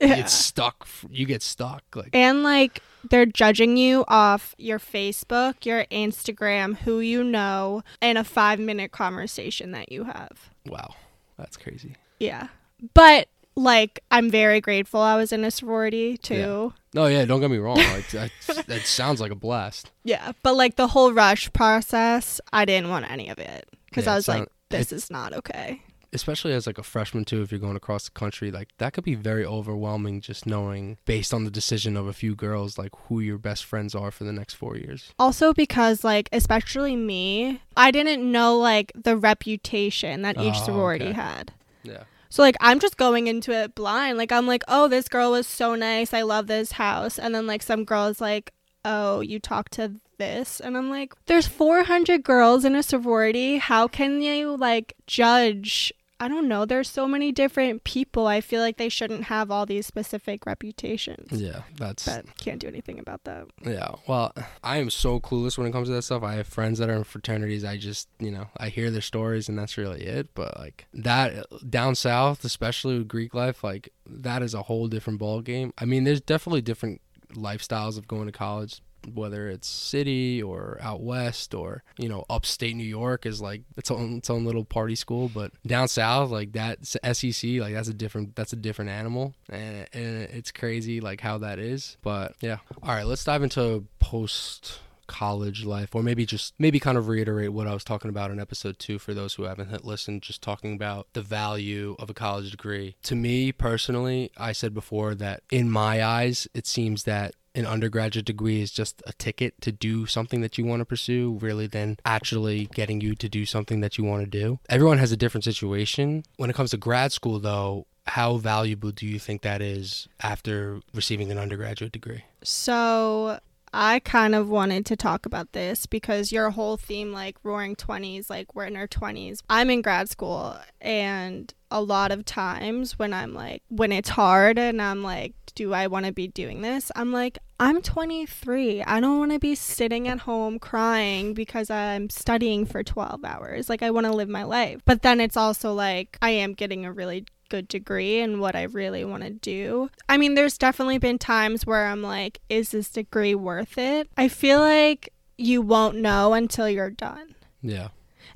it's 0.00 0.32
stuck. 0.32 0.86
You 1.10 1.26
get 1.26 1.42
stuck. 1.42 1.82
Like 1.94 2.10
And 2.12 2.42
like 2.42 2.82
they're 3.10 3.26
judging 3.26 3.76
you 3.76 4.04
off 4.08 4.54
your 4.58 4.78
Facebook, 4.78 5.66
your 5.66 5.84
Instagram, 5.86 6.76
who 6.78 7.00
you 7.00 7.22
know, 7.22 7.82
and 8.00 8.18
a 8.18 8.24
five 8.24 8.58
minute 8.58 8.92
conversation 8.92 9.72
that 9.72 9.92
you 9.92 10.04
have. 10.04 10.50
wow, 10.66 10.94
that's 11.36 11.56
crazy. 11.56 11.96
Yeah. 12.18 12.48
But 12.92 13.28
like 13.56 14.00
I'm 14.10 14.30
very 14.30 14.60
grateful 14.60 15.00
I 15.00 15.16
was 15.16 15.32
in 15.32 15.44
a 15.44 15.50
sorority 15.50 16.16
too. 16.16 16.72
No, 16.94 17.06
yeah, 17.06 17.24
don't 17.24 17.40
get 17.40 17.50
me 17.50 17.58
wrong. 17.58 17.76
Like 17.76 18.08
that, 18.10 18.30
that 18.66 18.82
sounds 18.86 19.20
like 19.20 19.30
a 19.32 19.36
blast. 19.36 19.90
Yeah. 20.04 20.32
But 20.42 20.54
like 20.56 20.76
the 20.76 20.88
whole 20.88 21.12
rush 21.12 21.52
process, 21.52 22.40
I 22.52 22.64
didn't 22.64 22.90
want 22.90 23.10
any 23.10 23.28
of 23.28 23.38
it. 23.38 23.68
Because 23.86 24.06
Yeah, 24.06 24.12
I 24.12 24.16
was 24.16 24.26
sound- 24.26 24.40
like, 24.40 24.48
this 24.70 24.92
is 24.92 25.10
not 25.10 25.32
okay. 25.32 25.82
especially 26.12 26.52
as 26.52 26.66
like 26.66 26.78
a 26.78 26.82
freshman 26.82 27.24
too 27.24 27.42
if 27.42 27.50
you're 27.52 27.60
going 27.60 27.74
across 27.76 28.04
the 28.04 28.10
country 28.12 28.50
like 28.52 28.68
that 28.78 28.92
could 28.92 29.02
be 29.04 29.16
very 29.16 29.44
overwhelming 29.44 30.20
just 30.20 30.46
knowing 30.46 30.96
based 31.06 31.34
on 31.34 31.42
the 31.44 31.50
decision 31.50 31.96
of 31.96 32.06
a 32.06 32.12
few 32.12 32.34
girls 32.36 32.78
like 32.78 32.92
who 33.08 33.18
your 33.20 33.36
best 33.38 33.64
friends 33.64 33.94
are 33.96 34.10
for 34.12 34.22
the 34.24 34.32
next 34.32 34.54
four 34.54 34.76
years 34.76 35.12
Also 35.18 35.52
because 35.52 36.04
like 36.04 36.28
especially 36.32 36.94
me, 36.96 37.60
I 37.76 37.90
didn't 37.90 38.22
know 38.30 38.56
like 38.58 38.92
the 38.94 39.16
reputation 39.16 40.22
that 40.22 40.38
each 40.40 40.54
Oh, 40.58 40.64
sorority 40.66 41.06
okay. 41.06 41.14
had. 41.14 41.52
yeah 41.82 42.04
So 42.34 42.42
like 42.42 42.56
I'm 42.60 42.80
just 42.80 42.96
going 42.96 43.28
into 43.28 43.52
it 43.52 43.76
blind. 43.76 44.18
Like 44.18 44.32
I'm 44.32 44.48
like, 44.48 44.64
oh, 44.66 44.88
this 44.88 45.06
girl 45.06 45.30
was 45.30 45.46
so 45.46 45.76
nice. 45.76 46.12
I 46.12 46.22
love 46.22 46.48
this 46.48 46.72
house. 46.72 47.16
And 47.16 47.32
then 47.32 47.46
like 47.46 47.62
some 47.62 47.84
girl 47.84 48.08
is 48.08 48.20
like, 48.20 48.52
oh, 48.84 49.20
you 49.20 49.38
talked 49.38 49.74
to 49.74 50.00
this, 50.18 50.58
and 50.58 50.76
I'm 50.76 50.90
like, 50.90 51.12
there's 51.26 51.46
400 51.46 52.24
girls 52.24 52.64
in 52.64 52.74
a 52.74 52.82
sorority. 52.82 53.58
How 53.58 53.86
can 53.86 54.20
you 54.20 54.56
like 54.56 54.96
judge? 55.06 55.92
I 56.20 56.28
don't 56.28 56.46
know. 56.48 56.64
There's 56.64 56.88
so 56.88 57.08
many 57.08 57.32
different 57.32 57.82
people. 57.84 58.26
I 58.26 58.40
feel 58.40 58.60
like 58.60 58.76
they 58.76 58.88
shouldn't 58.88 59.24
have 59.24 59.50
all 59.50 59.66
these 59.66 59.86
specific 59.86 60.46
reputations. 60.46 61.40
yeah 61.40 61.62
that's 61.76 62.04
But 62.06 62.36
can't 62.38 62.60
do 62.60 62.68
anything 62.68 62.98
about 62.98 63.24
that. 63.24 63.46
yeah 63.64 63.90
well 64.06 64.32
i 64.62 64.76
am 64.78 64.90
so 64.90 65.18
clueless 65.20 65.58
when 65.58 65.66
it 65.66 65.72
comes 65.72 65.88
to 65.88 65.94
that 65.94 66.02
stuff 66.02 66.22
i 66.22 66.34
have 66.34 66.46
friends 66.46 66.78
that 66.78 66.88
are 66.88 66.94
in 66.96 67.04
fraternities 67.04 67.64
i 67.64 67.76
just 67.76 68.08
you 68.18 68.30
know 68.30 68.46
i 68.58 68.68
hear 68.68 68.90
their 68.90 69.00
stories 69.00 69.48
and 69.48 69.58
that's 69.58 69.76
really 69.76 70.02
it 70.02 70.28
but 70.34 70.56
like 70.58 70.86
that 70.94 71.44
down 71.68 71.94
south 71.94 72.44
especially 72.44 72.98
with 72.98 73.08
greek 73.08 73.34
life 73.34 73.64
like 73.64 73.88
that 74.06 74.42
is 74.42 74.54
a 74.54 74.62
whole 74.62 74.86
different 74.88 75.18
ball 75.18 75.40
game 75.40 75.72
i 75.78 75.84
mean 75.84 76.04
there's 76.04 76.20
definitely 76.20 76.62
different 76.62 77.00
lifestyles 77.34 77.98
of 77.98 78.06
going 78.06 78.26
to 78.26 78.32
college 78.32 78.80
whether 79.12 79.48
it's 79.48 79.68
city 79.68 80.42
or 80.42 80.78
out 80.80 81.02
west 81.02 81.54
or 81.54 81.82
you 81.98 82.08
know 82.08 82.24
upstate 82.30 82.76
new 82.76 82.84
york 82.84 83.26
is 83.26 83.40
like 83.40 83.62
its 83.76 83.90
own 83.90 84.18
its 84.18 84.30
own 84.30 84.44
little 84.44 84.64
party 84.64 84.94
school. 84.94 85.30
But 85.32 85.52
down 85.66 85.88
south 85.88 86.30
like 86.30 86.52
that 86.52 86.86
sec 86.86 87.02
like 87.04 87.74
that's 87.74 87.88
a 87.88 87.94
different 87.94 88.36
that's 88.36 88.52
a 88.52 88.56
different 88.56 88.90
animal. 88.90 89.34
And, 89.48 89.88
and 89.92 90.22
it's 90.22 90.52
crazy 90.52 91.00
like 91.00 91.20
how 91.20 91.38
that 91.38 91.58
is. 91.58 91.96
But 92.02 92.34
yeah. 92.40 92.58
All 92.82 92.94
right 92.94 93.06
let's 93.06 93.24
dive 93.24 93.42
into 93.42 93.86
post 93.98 94.80
college 95.06 95.64
life 95.64 95.94
or 95.94 96.02
maybe 96.02 96.24
just 96.24 96.54
maybe 96.58 96.80
kind 96.80 96.96
of 96.96 97.08
reiterate 97.08 97.52
what 97.52 97.66
i 97.66 97.74
was 97.74 97.84
talking 97.84 98.08
about 98.08 98.30
in 98.30 98.40
episode 98.40 98.78
two 98.78 98.98
for 98.98 99.12
those 99.12 99.34
who 99.34 99.42
haven't 99.42 99.84
listened 99.84 100.22
just 100.22 100.40
talking 100.42 100.72
about 100.74 101.06
the 101.12 101.22
value 101.22 101.94
of 101.98 102.08
a 102.08 102.14
college 102.14 102.50
degree. 102.50 102.96
To 103.02 103.14
me 103.14 103.52
personally 103.52 104.30
i 104.36 104.52
said 104.52 104.72
before 104.72 105.14
that 105.16 105.42
in 105.50 105.70
my 105.70 106.02
eyes 106.02 106.48
it 106.54 106.66
seems 106.66 107.04
that 107.04 107.34
an 107.54 107.66
undergraduate 107.66 108.24
degree 108.24 108.60
is 108.60 108.70
just 108.70 109.02
a 109.06 109.12
ticket 109.12 109.60
to 109.60 109.72
do 109.72 110.06
something 110.06 110.40
that 110.40 110.58
you 110.58 110.64
want 110.64 110.80
to 110.80 110.84
pursue, 110.84 111.38
really 111.40 111.66
than 111.66 111.98
actually 112.04 112.66
getting 112.74 113.00
you 113.00 113.14
to 113.14 113.28
do 113.28 113.46
something 113.46 113.80
that 113.80 113.96
you 113.98 114.04
want 114.04 114.24
to 114.24 114.30
do. 114.30 114.58
Everyone 114.68 114.98
has 114.98 115.12
a 115.12 115.16
different 115.16 115.44
situation. 115.44 116.24
When 116.36 116.50
it 116.50 116.56
comes 116.56 116.70
to 116.70 116.76
grad 116.76 117.12
school, 117.12 117.38
though, 117.38 117.86
how 118.06 118.36
valuable 118.36 118.90
do 118.90 119.06
you 119.06 119.18
think 119.18 119.42
that 119.42 119.62
is 119.62 120.08
after 120.20 120.80
receiving 120.92 121.30
an 121.30 121.38
undergraduate 121.38 121.92
degree? 121.92 122.24
So 122.42 123.38
I 123.72 123.98
kind 124.00 124.34
of 124.34 124.48
wanted 124.48 124.86
to 124.86 124.96
talk 124.96 125.26
about 125.26 125.52
this 125.52 125.86
because 125.86 126.30
your 126.30 126.50
whole 126.50 126.76
theme, 126.76 127.12
like 127.12 127.36
roaring 127.42 127.76
20s, 127.76 128.30
like 128.30 128.54
we're 128.54 128.66
in 128.66 128.76
our 128.76 128.86
20s. 128.86 129.40
I'm 129.48 129.70
in 129.70 129.82
grad 129.82 130.08
school, 130.08 130.56
and 130.80 131.52
a 131.70 131.82
lot 131.82 132.12
of 132.12 132.24
times 132.24 132.98
when 132.98 133.12
I'm 133.12 133.34
like, 133.34 133.62
when 133.68 133.90
it's 133.90 134.10
hard 134.10 134.58
and 134.58 134.80
I'm 134.80 135.02
like, 135.02 135.34
do 135.54 135.72
I 135.72 135.86
want 135.86 136.06
to 136.06 136.12
be 136.12 136.28
doing 136.28 136.62
this? 136.62 136.90
I'm 136.96 137.12
like, 137.12 137.38
I'm 137.60 137.80
23. 137.82 138.82
I 138.82 139.00
don't 139.00 139.18
want 139.18 139.32
to 139.32 139.38
be 139.38 139.54
sitting 139.54 140.08
at 140.08 140.20
home 140.20 140.58
crying 140.58 141.34
because 141.34 141.70
I'm 141.70 142.10
studying 142.10 142.66
for 142.66 142.82
12 142.82 143.24
hours. 143.24 143.68
Like, 143.68 143.82
I 143.82 143.90
want 143.90 144.06
to 144.06 144.12
live 144.12 144.28
my 144.28 144.42
life. 144.42 144.80
But 144.84 145.02
then 145.02 145.20
it's 145.20 145.36
also 145.36 145.72
like, 145.72 146.18
I 146.20 146.30
am 146.30 146.52
getting 146.52 146.84
a 146.84 146.92
really 146.92 147.26
good 147.48 147.68
degree 147.68 148.20
and 148.20 148.40
what 148.40 148.56
I 148.56 148.62
really 148.64 149.04
want 149.04 149.22
to 149.22 149.30
do. 149.30 149.90
I 150.08 150.16
mean, 150.16 150.34
there's 150.34 150.58
definitely 150.58 150.98
been 150.98 151.18
times 151.18 151.66
where 151.66 151.86
I'm 151.86 152.02
like, 152.02 152.40
is 152.48 152.70
this 152.70 152.90
degree 152.90 153.34
worth 153.34 153.78
it? 153.78 154.08
I 154.16 154.28
feel 154.28 154.60
like 154.60 155.12
you 155.38 155.62
won't 155.62 155.96
know 155.96 156.32
until 156.34 156.68
you're 156.68 156.90
done. 156.90 157.34
Yeah. 157.62 157.88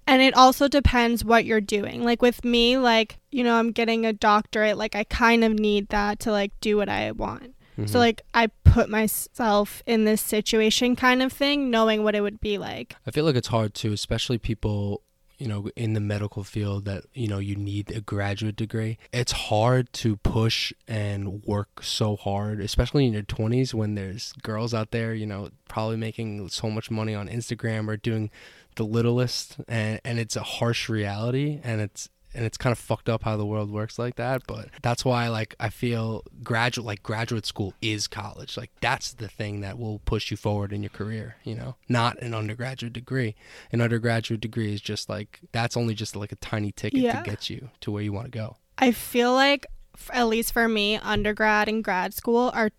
And 0.09 0.23
it 0.23 0.35
also 0.35 0.69
depends 0.69 1.23
what 1.23 1.45
you're 1.45 1.61
doing. 1.61 2.03
Like 2.03 2.23
with 2.23 2.43
me, 2.43 2.79
like, 2.79 3.19
you 3.31 3.45
know, 3.45 3.57
I'm 3.57 3.73
getting 3.73 4.07
a 4.07 4.13
doctorate, 4.15 4.79
like 4.79 4.97
I 4.97 5.05
kind 5.05 5.45
of 5.45 5.53
need 5.53 5.91
that 5.91 6.19
to 6.21 6.33
like 6.33 6.51
do 6.63 6.79
what 6.79 6.89
I 6.89 7.13
want. 7.13 7.55
Mhm. 7.77 7.91
So 7.91 7.99
like 7.99 8.23
I 8.33 8.47
put 8.65 8.89
myself 8.89 9.83
in 9.87 10.05
this 10.05 10.23
situation 10.23 10.97
kind 10.97 11.23
of 11.23 11.31
thing, 11.31 11.71
knowing 11.71 12.05
what 12.05 12.15
it 12.15 12.23
would 12.23 12.41
be 12.41 12.57
like. 12.57 12.97
I 13.07 13.11
feel 13.11 13.27
like 13.27 13.37
it's 13.37 13.49
hard 13.49 13.75
too, 13.75 13.93
especially 13.93 14.39
people, 14.39 15.03
you 15.39 15.47
know, 15.47 15.71
in 15.77 15.95
the 15.95 16.01
medical 16.01 16.45
field 16.45 16.85
that, 16.85 17.05
you 17.15 17.29
know, 17.29 17.39
you 17.39 17.57
need 17.57 17.91
a 17.91 18.01
graduate 18.01 18.57
degree. 18.57 18.99
It's 19.13 19.33
hard 19.33 19.93
to 19.95 20.17
push 20.17 20.73
and 20.87 21.45
work 21.45 21.83
so 21.83 22.17
hard, 22.17 22.61
especially 22.61 23.07
in 23.07 23.13
your 23.13 23.23
20s 23.23 23.73
when 23.73 23.95
there's 23.95 24.33
girls 24.43 24.75
out 24.75 24.91
there, 24.91 25.15
you 25.15 25.27
know, 25.27 25.51
probably 25.69 25.97
making 25.97 26.49
so 26.49 26.71
much 26.71 26.91
money 26.91 27.15
on 27.15 27.29
Instagram 27.29 27.89
or 27.89 27.97
doing 27.97 28.31
the 28.79 28.85
littlest 28.85 29.57
and 29.67 30.01
and 30.05 30.21
it's 30.21 30.37
a 30.37 30.43
harsh 30.43 30.89
reality 30.89 31.61
and 31.65 31.81
it's 31.81 32.09
and 32.35 32.45
it's 32.45 32.57
kind 32.59 32.73
of 32.73 32.79
fucked 32.79 33.09
up 33.09 33.23
how 33.25 33.37
the 33.37 33.47
world 33.47 33.71
works 33.71 33.99
like 33.99 34.17
that 34.17 34.43
but 34.47 34.69
that's 34.83 35.05
why 35.05 35.29
like 35.29 35.55
i 35.59 35.69
feel 35.69 36.23
graduate 36.43 36.85
like 36.87 37.03
graduate 37.03 37.47
school 37.47 37.73
is 37.81 38.07
college 38.07 38.57
like 38.57 38.71
that's 38.81 39.13
the 39.15 39.29
thing 39.29 39.61
that 39.61 39.79
will 39.79 39.99
push 40.01 40.31
you 40.31 40.37
forward 40.37 40.73
in 40.73 40.83
your 40.83 40.91
career 40.91 41.37
you 41.45 41.55
know 41.55 41.77
not 41.89 42.19
an 42.21 42.35
undergraduate 42.35 42.93
degree 42.93 43.35
an 43.73 43.81
undergraduate 43.81 44.41
degree 44.41 44.73
is 44.75 44.81
just 44.81 45.09
like 45.09 45.41
that's 45.53 45.77
only 45.77 45.95
just 45.95 46.15
like 46.17 46.33
a 46.33 46.37
tiny 46.37 46.71
ticket 46.73 47.01
Yeah. 47.01 47.21
to 47.23 47.31
get 47.31 47.49
you 47.51 47.71
to 47.81 47.91
where 47.91 48.03
you 48.03 48.13
want 48.13 48.27
to 48.33 48.39
go 48.39 48.57
I 48.81 48.93
feel 48.93 49.33
like, 49.33 49.67
at 50.13 50.29
least 50.29 50.53
for 50.53 50.69
me, 50.69 50.99
undergrad 50.99 51.69
and 51.69 51.83
grad 51.83 52.15
school 52.15 52.53
are 52.55 52.71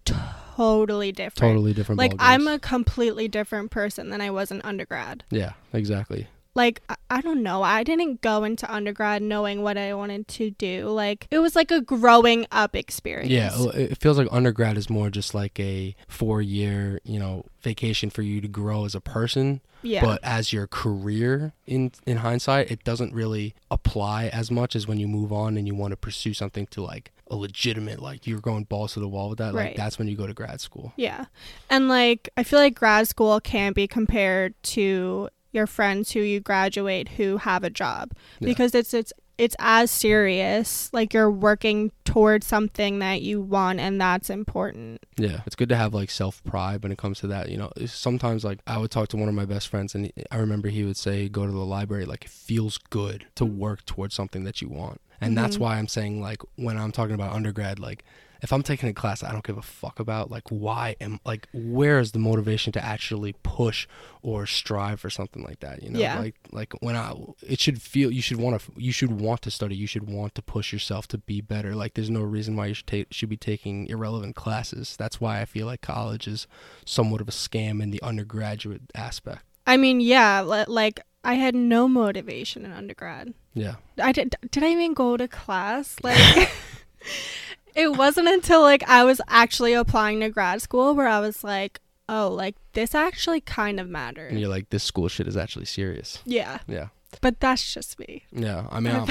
totally 0.55 1.11
different. 1.11 1.37
totally 1.51 1.73
different 1.73 1.99
Like. 1.99 2.13
I'm 2.19 2.47
a 2.47 2.57
completely 2.59 3.27
different 3.27 3.71
person 3.71 4.09
than 4.09 4.21
I 4.21 4.29
was 4.29 4.51
in 4.51 4.61
undergrad. 4.61 5.23
yeah 5.29 5.53
exactly 5.73 6.27
Like 6.55 6.81
I, 7.09 7.21
don't 7.21 7.43
know, 7.43 7.61
I 7.63 7.83
didn't 7.83 8.21
go 8.21 8.43
into 8.43 8.71
undergrad 8.71 9.21
knowing 9.21 9.61
what 9.61 9.77
I 9.77 9.93
wanted 9.93 10.27
to 10.29 10.51
do. 10.51 10.87
Like 10.87 11.27
it 11.31 11.39
was 11.39 11.55
like 11.55 11.71
a 11.71 11.81
growing 11.81 12.47
up 12.51 12.75
experience. 12.75 13.29
Yeah, 13.29 13.51
it 13.73 13.97
feels 13.99 14.17
like 14.17 14.27
undergrad 14.31 14.77
is 14.77 14.89
more 14.89 15.09
just 15.09 15.33
like 15.33 15.59
a 15.59 15.95
four 16.07 16.41
year, 16.41 16.99
you 17.03 17.19
know, 17.19 17.45
vacation 17.61 18.09
for 18.09 18.21
you 18.21 18.41
to 18.41 18.47
grow 18.47 18.85
as 18.85 18.95
a 18.95 19.01
person. 19.01 19.61
yeah, 19.83 20.01
But 20.01 20.19
as 20.23 20.51
your 20.51 20.67
career 20.67 21.53
in 21.65 21.91
in 22.05 22.17
hindsight, 22.17 22.71
it 22.71 22.83
doesn't 22.83 23.13
really 23.13 23.53
apply 23.69 24.27
as 24.27 24.49
much 24.49 24.75
as 24.75 24.87
when 24.87 24.99
you 24.99 25.07
move 25.07 25.31
on 25.31 25.55
and 25.55 25.67
you 25.67 25.75
want 25.75 25.91
to 25.91 25.97
pursue 25.97 26.33
something 26.33 26.67
to 26.67 26.81
like 26.81 27.11
a 27.31 27.35
legitimate 27.35 27.99
like 28.01 28.25
you're 28.25 28.39
going 28.39 28.63
balls 28.63 28.93
to 28.93 28.99
the 28.99 29.07
wall 29.07 29.29
with 29.29 29.37
that. 29.37 29.53
Like 29.53 29.75
that's 29.75 29.99
when 29.99 30.07
you 30.07 30.15
go 30.17 30.25
to 30.25 30.33
grad 30.33 30.61
school. 30.61 30.93
Yeah. 30.95 31.25
And 31.69 31.87
like 31.87 32.29
I 32.35 32.43
feel 32.43 32.59
like 32.59 32.75
grad 32.75 33.07
school 33.07 33.39
can 33.39 33.73
be 33.73 33.87
compared 33.87 34.61
to 34.63 35.29
your 35.51 35.67
friends 35.67 36.11
who 36.11 36.19
you 36.19 36.39
graduate 36.39 37.09
who 37.09 37.37
have 37.37 37.63
a 37.63 37.69
job 37.69 38.11
Yeah. 38.39 38.47
because 38.49 38.75
it's 38.75 38.93
it's 38.93 39.13
it's 39.37 39.55
as 39.57 39.89
serious 39.89 40.89
like 40.91 41.13
you're 41.13 41.31
working 41.31 41.91
towards 42.03 42.45
something 42.45 42.99
that 42.99 43.21
you 43.21 43.39
want 43.41 43.79
and 43.79 43.99
that's 44.01 44.29
important. 44.29 44.99
Yeah, 45.17 45.41
it's 45.45 45.55
good 45.55 45.69
to 45.69 45.75
have 45.77 45.93
like 45.93 46.09
self 46.11 46.43
pride 46.43 46.83
when 46.83 46.91
it 46.91 46.97
comes 46.97 47.19
to 47.21 47.27
that. 47.27 47.49
You 47.49 47.57
know, 47.57 47.71
sometimes 47.85 48.43
like 48.43 48.59
I 48.67 48.77
would 48.77 48.91
talk 48.91 49.07
to 49.09 49.17
one 49.17 49.29
of 49.29 49.35
my 49.35 49.45
best 49.45 49.69
friends, 49.69 49.95
and 49.95 50.11
I 50.29 50.37
remember 50.37 50.67
he 50.69 50.83
would 50.83 50.97
say, 50.97 51.29
"Go 51.29 51.45
to 51.45 51.51
the 51.51 51.57
library. 51.65 52.05
Like 52.05 52.25
it 52.25 52.29
feels 52.31 52.77
good 52.89 53.27
to 53.35 53.45
work 53.45 53.85
towards 53.85 54.13
something 54.13 54.43
that 54.43 54.61
you 54.61 54.67
want." 54.67 54.99
And 55.21 55.37
that's 55.37 55.55
Mhm. 55.57 55.61
why 55.61 55.77
I'm 55.77 55.87
saying 55.87 56.19
like 56.21 56.41
when 56.57 56.77
I'm 56.77 56.91
talking 56.91 57.15
about 57.15 57.31
undergrad, 57.33 57.79
like 57.79 58.03
if 58.41 58.53
I'm 58.53 58.63
taking 58.63 58.87
a 58.89 58.93
class 58.93 59.23
I 59.23 59.31
don't 59.31 59.43
give 59.43 59.57
a 59.57 59.61
fuck 59.61 59.99
about, 59.99 60.31
like 60.31 60.49
why 60.49 60.95
am 61.01 61.19
like 61.25 61.47
where 61.53 61.99
is 61.99 62.11
the 62.13 62.19
motivation 62.19 62.71
to 62.73 62.83
actually 62.83 63.33
push 63.43 63.87
or 64.21 64.45
strive 64.45 64.99
for 64.99 65.09
something 65.09 65.43
like 65.43 65.59
that? 65.59 65.83
You 65.83 65.89
know, 65.91 65.99
Yeah. 65.99 66.19
like 66.19 66.35
like 66.51 66.73
when 66.81 66.95
I 66.95 67.13
it 67.41 67.59
should 67.59 67.81
feel 67.81 68.11
you 68.11 68.21
should 68.21 68.37
want 68.37 68.61
to 68.61 68.71
you 68.77 68.91
should 68.91 69.19
want 69.19 69.41
to 69.43 69.51
study, 69.51 69.75
you 69.75 69.87
should 69.87 70.07
want 70.09 70.35
to 70.35 70.41
push 70.41 70.71
yourself 70.71 71.07
to 71.09 71.17
be 71.17 71.41
better. 71.41 71.75
Like 71.75 71.93
there's 71.95 72.09
no 72.09 72.21
reason 72.21 72.55
why 72.55 72.67
you 72.67 72.73
should 72.73 72.87
take 72.87 73.07
should 73.11 73.29
be 73.29 73.37
taking 73.37 73.87
irrelevant 73.87 74.35
classes. 74.35 74.95
That's 74.97 75.19
why 75.19 75.41
I 75.41 75.45
feel 75.45 75.65
like 75.65 75.81
college 75.81 76.27
is 76.27 76.47
somewhat 76.85 77.21
of 77.21 77.27
a 77.27 77.31
scam 77.31 77.81
in 77.83 77.91
the 77.91 78.01
undergraduate 78.01 78.83
aspect. 78.95 79.43
I 79.67 79.77
mean, 79.77 79.99
yeah, 80.01 80.39
like 80.41 80.99
I 81.23 81.33
had 81.33 81.53
no 81.55 81.87
motivation 81.89 82.63
in 82.65 82.71
undergrad. 82.71 83.33
Yeah. 83.53 83.75
I 84.01 84.11
did 84.13 84.35
did 84.51 84.63
I 84.63 84.69
even 84.69 84.93
go 84.93 85.17
to 85.17 85.27
class? 85.27 85.97
Like 86.01 86.17
it 87.79 87.97
wasn't 87.97 88.27
until 88.27 88.61
like 88.61 88.83
I 88.87 89.03
was 89.03 89.21
actually 89.27 89.73
applying 89.73 90.19
to 90.19 90.29
grad 90.29 90.61
school 90.61 90.93
where 90.95 91.07
I 91.07 91.19
was 91.19 91.43
like, 91.43 91.79
"Oh, 92.07 92.29
like 92.29 92.55
this 92.73 92.93
actually 92.93 93.41
kind 93.41 93.79
of 93.79 93.87
matters." 93.89 94.31
And 94.31 94.39
you're 94.39 94.49
like 94.49 94.69
this 94.69 94.83
school 94.83 95.07
shit 95.07 95.27
is 95.27 95.37
actually 95.37 95.65
serious. 95.65 96.19
Yeah, 96.25 96.59
Yeah. 96.67 96.87
but 97.21 97.39
that's 97.39 97.73
just 97.73 97.97
me. 97.99 98.23
Yeah, 98.31 98.67
I 98.69 98.79
mean, 98.79 98.95
I'm- 98.95 99.07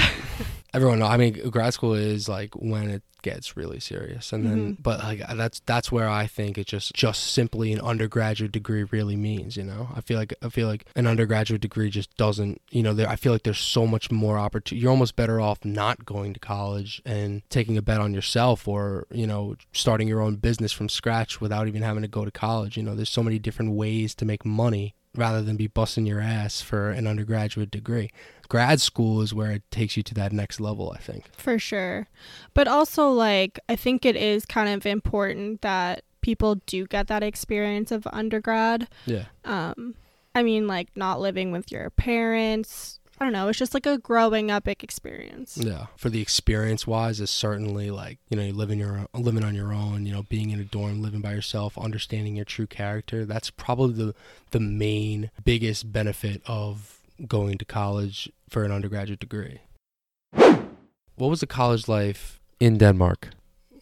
everyone. 0.73 0.99
know- 0.99 1.05
I 1.07 1.17
mean, 1.17 1.33
grad 1.49 1.73
school 1.73 1.93
is 1.93 2.27
like 2.29 2.53
when 2.55 2.89
it 2.89 3.03
gets 3.21 3.57
really 3.57 3.81
serious, 3.81 4.31
and 4.31 4.45
then, 4.45 4.75
Mhm. 4.77 4.81
but 4.81 4.99
like 5.03 5.21
that's 5.35 5.59
that's 5.65 5.91
where 5.91 6.07
I 6.07 6.25
think 6.25 6.57
it 6.57 6.67
just 6.67 6.93
just 6.93 7.21
simply 7.33 7.73
an 7.73 7.81
undergraduate 7.81 8.53
degree 8.53 8.83
really 8.83 9.17
means. 9.17 9.57
You 9.57 9.63
know, 9.65 9.89
I 9.93 9.99
feel 9.99 10.17
like 10.17 10.33
I 10.41 10.47
feel 10.47 10.67
like 10.67 10.85
an 10.95 11.05
undergraduate 11.05 11.59
degree 11.61 11.89
just 11.89 12.15
doesn't. 12.15 12.61
You 12.71 12.81
know, 12.81 12.93
there. 12.93 13.09
I 13.09 13.17
feel 13.17 13.33
like 13.33 13.43
there's 13.43 13.59
so 13.59 13.85
much 13.85 14.09
more 14.09 14.37
opportunity. 14.39 14.81
You're 14.81 14.91
almost 14.91 15.17
better 15.17 15.41
off 15.41 15.65
not 15.65 16.05
going 16.05 16.33
to 16.33 16.39
college 16.39 17.01
and 17.05 17.41
taking 17.49 17.77
a 17.77 17.81
bet 17.81 17.99
on 17.99 18.13
yourself, 18.13 18.67
or 18.69 19.05
you 19.11 19.27
know, 19.27 19.55
starting 19.73 20.07
your 20.07 20.21
own 20.21 20.37
business 20.37 20.71
from 20.71 20.87
scratch 20.87 21.41
without 21.41 21.67
even 21.67 21.81
having 21.81 22.03
to 22.03 22.07
go 22.07 22.23
to 22.23 22.31
college. 22.31 22.77
You 22.77 22.83
know, 22.83 22.95
there's 22.95 23.09
so 23.09 23.23
many 23.23 23.37
different 23.37 23.73
ways 23.73 24.15
to 24.15 24.23
make 24.25 24.45
money 24.45 24.95
rather 25.15 25.41
than 25.41 25.57
be 25.57 25.67
busting 25.67 26.05
your 26.05 26.21
ass 26.21 26.61
for 26.61 26.91
an 26.91 27.07
undergraduate 27.07 27.71
degree 27.71 28.11
grad 28.49 28.81
school 28.81 29.21
is 29.21 29.33
where 29.33 29.51
it 29.51 29.63
takes 29.71 29.95
you 29.95 30.03
to 30.03 30.13
that 30.15 30.33
next 30.33 30.59
level, 30.59 30.91
I 30.93 30.99
think. 30.99 31.25
For 31.33 31.57
sure. 31.57 32.07
But 32.53 32.67
also 32.67 33.09
like 33.09 33.59
I 33.69 33.75
think 33.75 34.05
it 34.05 34.15
is 34.15 34.45
kind 34.45 34.69
of 34.69 34.85
important 34.85 35.61
that 35.61 36.03
people 36.21 36.55
do 36.65 36.85
get 36.85 37.07
that 37.07 37.23
experience 37.23 37.91
of 37.91 38.05
undergrad. 38.11 38.89
Yeah. 39.05 39.25
Um 39.45 39.95
I 40.35 40.43
mean 40.43 40.67
like 40.67 40.89
not 40.95 41.21
living 41.21 41.51
with 41.51 41.71
your 41.71 41.89
parents. 41.91 42.99
I 43.21 43.25
don't 43.25 43.33
know, 43.33 43.49
it's 43.49 43.59
just 43.59 43.73
like 43.73 43.85
a 43.85 43.97
growing 43.97 44.49
up 44.49 44.65
experience. 44.67 45.57
Yeah. 45.57 45.87
For 45.97 46.09
the 46.09 46.21
experience 46.21 46.87
wise, 46.87 47.19
is 47.19 47.29
certainly 47.29 47.91
like, 47.91 48.17
you 48.29 48.37
know, 48.37 48.43
you 48.43 48.53
living 48.53 48.79
your 48.79 49.07
living 49.13 49.43
on 49.43 49.55
your 49.55 49.73
own, 49.73 50.05
you 50.05 50.13
know, 50.13 50.23
being 50.23 50.51
in 50.51 50.59
a 50.59 50.63
dorm, 50.63 51.01
living 51.01 51.19
by 51.19 51.33
yourself, 51.33 51.77
understanding 51.77 52.37
your 52.37 52.45
true 52.45 52.67
character. 52.67 53.25
That's 53.25 53.49
probably 53.49 54.05
the 54.05 54.15
the 54.51 54.61
main 54.61 55.31
biggest 55.43 55.91
benefit 55.91 56.41
of 56.45 56.99
going 57.27 57.57
to 57.57 57.65
college 57.65 58.31
for 58.49 58.63
an 58.63 58.71
undergraduate 58.71 59.19
degree. 59.19 59.59
What 60.33 61.29
was 61.29 61.41
the 61.41 61.47
college 61.47 61.87
life 61.87 62.39
in 62.59 62.77
Denmark? 62.77 63.29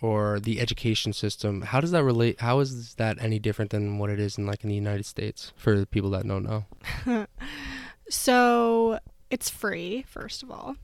Or 0.01 0.39
the 0.39 0.59
education 0.59 1.11
system? 1.13 1.61
How 1.61 1.81
does 1.81 1.91
that 1.91 2.03
relate? 2.03 2.39
How 2.39 2.59
is 2.59 2.93
that 2.95 3.17
any 3.19 3.39
different 3.39 3.71
than 3.71 3.97
what 3.97 4.11
it 4.11 4.19
is 4.19 4.37
in 4.37 4.45
like 4.45 4.63
in 4.63 4.69
the 4.69 4.75
United 4.75 5.05
States 5.05 5.53
for 5.55 5.77
the 5.79 5.87
people 5.87 6.11
that 6.11 6.27
don't 6.27 6.43
know? 6.43 6.65
so 8.09 8.99
it's 9.31 9.49
free, 9.49 10.05
first 10.07 10.43
of 10.43 10.51
all. 10.51 10.75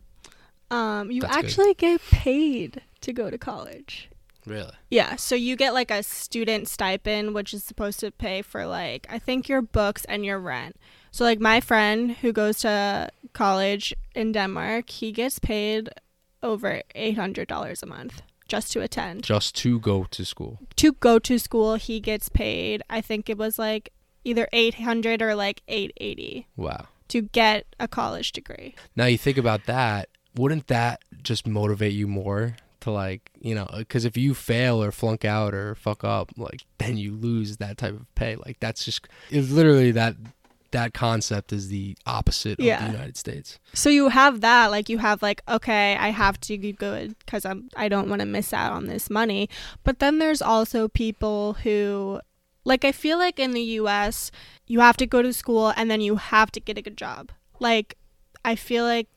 Um 0.71 1.11
you 1.11 1.21
That's 1.21 1.35
good. 1.35 1.45
actually 1.45 1.73
get 1.75 2.01
paid 2.09 2.81
to 3.01 3.13
go 3.13 3.29
to 3.29 3.37
college. 3.37 4.09
Really? 4.45 4.73
Yeah, 4.89 5.15
so 5.15 5.35
you 5.35 5.55
get 5.55 5.73
like 5.73 5.91
a 5.91 6.03
student 6.03 6.67
stipend, 6.67 7.33
which 7.33 7.53
is 7.53 7.63
supposed 7.63 7.99
to 7.99 8.11
pay 8.11 8.41
for 8.41 8.65
like 8.65 9.07
I 9.09 9.19
think 9.19 9.47
your 9.47 9.61
books 9.61 10.05
and 10.05 10.25
your 10.25 10.39
rent. 10.39 10.75
So 11.13 11.23
like 11.23 11.39
my 11.39 11.61
friend 11.61 12.13
who 12.21 12.33
goes 12.33 12.57
to 12.61 13.07
college 13.33 13.93
in 14.15 14.31
Denmark, 14.31 14.89
he 14.89 15.11
gets 15.11 15.37
paid 15.37 15.89
over 16.41 16.81
eight 16.95 17.17
hundred 17.17 17.47
dollars 17.47 17.83
a 17.83 17.85
month 17.85 18.23
just 18.47 18.71
to 18.73 18.81
attend. 18.81 19.23
Just 19.23 19.55
to 19.57 19.79
go 19.79 20.05
to 20.09 20.25
school. 20.25 20.57
To 20.77 20.93
go 20.93 21.19
to 21.19 21.37
school, 21.37 21.75
he 21.75 21.99
gets 21.99 22.29
paid. 22.29 22.81
I 22.89 22.99
think 22.99 23.29
it 23.29 23.37
was 23.37 23.59
like 23.59 23.93
either 24.23 24.47
eight 24.51 24.73
hundred 24.73 25.21
or 25.21 25.35
like 25.35 25.61
eight 25.67 25.93
eighty 25.97 26.47
Wow. 26.57 26.87
to 27.09 27.21
get 27.21 27.67
a 27.79 27.87
college 27.87 28.31
degree. 28.31 28.73
Now 28.95 29.05
you 29.05 29.19
think 29.19 29.37
about 29.37 29.65
that, 29.67 30.09
wouldn't 30.35 30.65
that 30.67 31.03
just 31.21 31.45
motivate 31.45 31.93
you 31.93 32.07
more 32.07 32.55
to 32.79 32.89
like, 32.89 33.29
you 33.39 33.53
know, 33.53 33.67
because 33.77 34.03
if 34.03 34.17
you 34.17 34.33
fail 34.33 34.81
or 34.81 34.91
flunk 34.91 35.23
out 35.25 35.53
or 35.53 35.75
fuck 35.75 36.03
up, 36.03 36.31
like 36.37 36.61
then 36.79 36.97
you 36.97 37.11
lose 37.13 37.57
that 37.57 37.77
type 37.77 37.93
of 37.93 38.15
pay. 38.15 38.35
Like 38.35 38.59
that's 38.59 38.83
just 38.83 39.07
it's 39.29 39.51
literally 39.51 39.91
that 39.91 40.15
that 40.73 40.93
concept 40.93 41.53
is 41.53 41.69
the 41.69 41.95
opposite 42.05 42.59
of 42.59 42.65
the 42.65 42.65
United 42.65 43.15
States. 43.15 43.57
So 43.73 43.89
you 43.89 44.09
have 44.09 44.41
that, 44.41 44.69
like 44.69 44.89
you 44.89 44.97
have 44.97 45.21
like, 45.21 45.41
okay, 45.47 45.95
I 45.95 46.09
have 46.09 46.39
to 46.41 46.57
be 46.57 46.73
good 46.73 47.15
because 47.19 47.45
I'm 47.45 47.69
I 47.75 47.87
don't 47.87 48.09
want 48.09 48.19
to 48.19 48.25
miss 48.25 48.51
out 48.53 48.73
on 48.73 48.87
this 48.87 49.09
money. 49.09 49.49
But 49.83 49.99
then 49.99 50.19
there's 50.19 50.41
also 50.41 50.87
people 50.87 51.53
who, 51.63 52.19
like, 52.65 52.83
I 52.83 52.91
feel 52.91 53.17
like 53.17 53.39
in 53.39 53.51
the 53.51 53.61
U.S. 53.61 54.29
you 54.67 54.81
have 54.81 54.97
to 54.97 55.05
go 55.05 55.21
to 55.21 55.31
school 55.31 55.73
and 55.77 55.89
then 55.89 56.01
you 56.01 56.17
have 56.17 56.51
to 56.51 56.59
get 56.59 56.77
a 56.77 56.81
good 56.81 56.97
job. 56.97 57.31
Like, 57.59 57.97
I 58.43 58.55
feel 58.55 58.83
like 58.83 59.07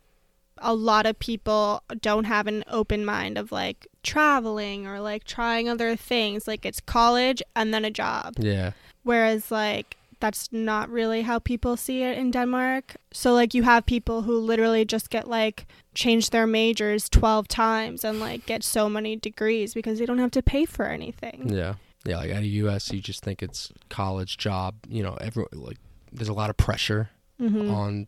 a 0.58 0.75
lot 0.75 1.06
of 1.06 1.18
people 1.18 1.82
don't 2.00 2.25
have 2.25 2.46
an 2.46 2.64
open 2.68 3.04
mind 3.04 3.36
of 3.36 3.52
like 3.52 3.86
traveling 4.02 4.86
or 4.86 5.00
like 5.00 5.25
trying 5.25 5.68
other 5.68 5.96
things. 5.96 6.46
Like 6.46 6.64
it's 6.64 6.80
college 6.80 7.42
and 7.54 7.75
then 7.75 7.84
a 7.84 7.90
job. 7.90 8.34
Yeah. 8.38 8.72
Whereas 9.02 9.50
like 9.50 9.96
that's 10.20 10.49
not 10.52 10.88
really 10.88 11.23
how 11.23 11.38
people 11.38 11.76
see 11.76 12.02
it 12.02 12.16
in 12.18 12.30
Denmark. 12.30 12.96
So 13.12 13.35
like 13.35 13.54
you 13.54 13.62
have 13.64 13.85
people 13.87 14.23
who 14.23 14.38
literally 14.38 14.85
just 14.85 15.11
get 15.11 15.28
like 15.28 15.66
change 15.94 16.30
their 16.30 16.46
majors 16.46 17.08
12 17.08 17.49
times 17.49 18.04
and 18.04 18.18
like 18.20 18.46
get 18.46 18.62
so 18.64 18.88
many 18.88 19.16
degrees 19.16 19.75
because 19.75 19.99
they 19.99 20.06
don't 20.06 20.18
have 20.18 20.30
to 20.32 20.42
pay 20.42 20.64
for 20.64 20.87
anything. 20.87 21.49
Yeah. 21.52 21.75
Yeah, 22.06 22.18
like 22.18 22.30
at 22.30 22.42
a 22.42 22.46
US, 22.46 22.92
you 22.92 23.00
just 23.00 23.25
think 23.25 23.42
it's 23.42 23.73
college 23.88 24.37
job. 24.38 24.75
You 24.88 25.02
know, 25.02 25.16
every 25.20 25.44
like 25.52 25.78
there's 26.12 26.28
a 26.28 26.35
lot 26.35 26.50
of 26.50 26.56
pressure 26.56 27.11
Mm-hmm. 27.40 27.70
on 27.70 28.06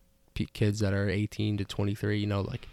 kids 0.55 0.79
that 0.81 0.95
are 0.95 1.11
18 1.11 1.59
to 1.59 1.65
23. 1.65 2.19
You 2.19 2.27
know, 2.27 2.41
like 2.41 2.67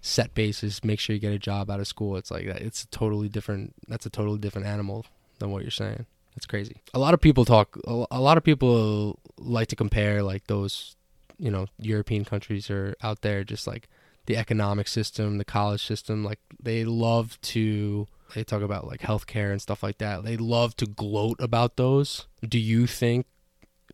set 0.00 0.34
basis, 0.34 0.84
make 0.84 1.00
sure 1.00 1.14
you 1.14 1.20
get 1.20 1.32
a 1.32 1.38
job 1.38 1.68
out 1.70 1.80
of 1.80 1.88
school. 1.88 2.16
It's 2.16 2.30
like 2.30 2.46
that. 2.46 2.60
It's 2.62 2.84
a 2.84 2.86
totally 2.88 3.28
different. 3.28 3.74
That's 3.88 4.06
a 4.06 4.10
totally 4.10 4.38
different 4.38 4.68
animal 4.68 5.04
than 5.40 5.50
what 5.50 5.62
you're 5.62 5.70
saying. 5.72 6.06
It's 6.36 6.46
crazy. 6.46 6.82
A 6.92 6.98
lot 6.98 7.14
of 7.14 7.20
people 7.20 7.44
talk. 7.44 7.78
A 7.86 8.20
lot 8.20 8.36
of 8.36 8.44
people 8.44 9.18
like 9.38 9.68
to 9.68 9.76
compare 9.76 10.22
like 10.22 10.46
those, 10.46 10.96
you 11.38 11.50
know, 11.50 11.66
European 11.78 12.24
countries 12.24 12.70
are 12.70 12.94
out 13.02 13.22
there 13.22 13.42
just 13.42 13.66
like 13.66 13.88
the 14.26 14.36
economic 14.36 14.86
system, 14.88 15.38
the 15.38 15.44
college 15.44 15.84
system. 15.84 16.22
Like 16.24 16.40
they 16.62 16.84
love 16.84 17.40
to. 17.42 18.06
They 18.34 18.42
talk 18.44 18.62
about 18.62 18.86
like 18.86 19.00
healthcare 19.00 19.52
and 19.52 19.62
stuff 19.62 19.82
like 19.82 19.98
that. 19.98 20.24
They 20.24 20.36
love 20.36 20.76
to 20.76 20.86
gloat 20.86 21.40
about 21.40 21.76
those. 21.76 22.26
Do 22.46 22.58
you 22.58 22.86
think 22.86 23.26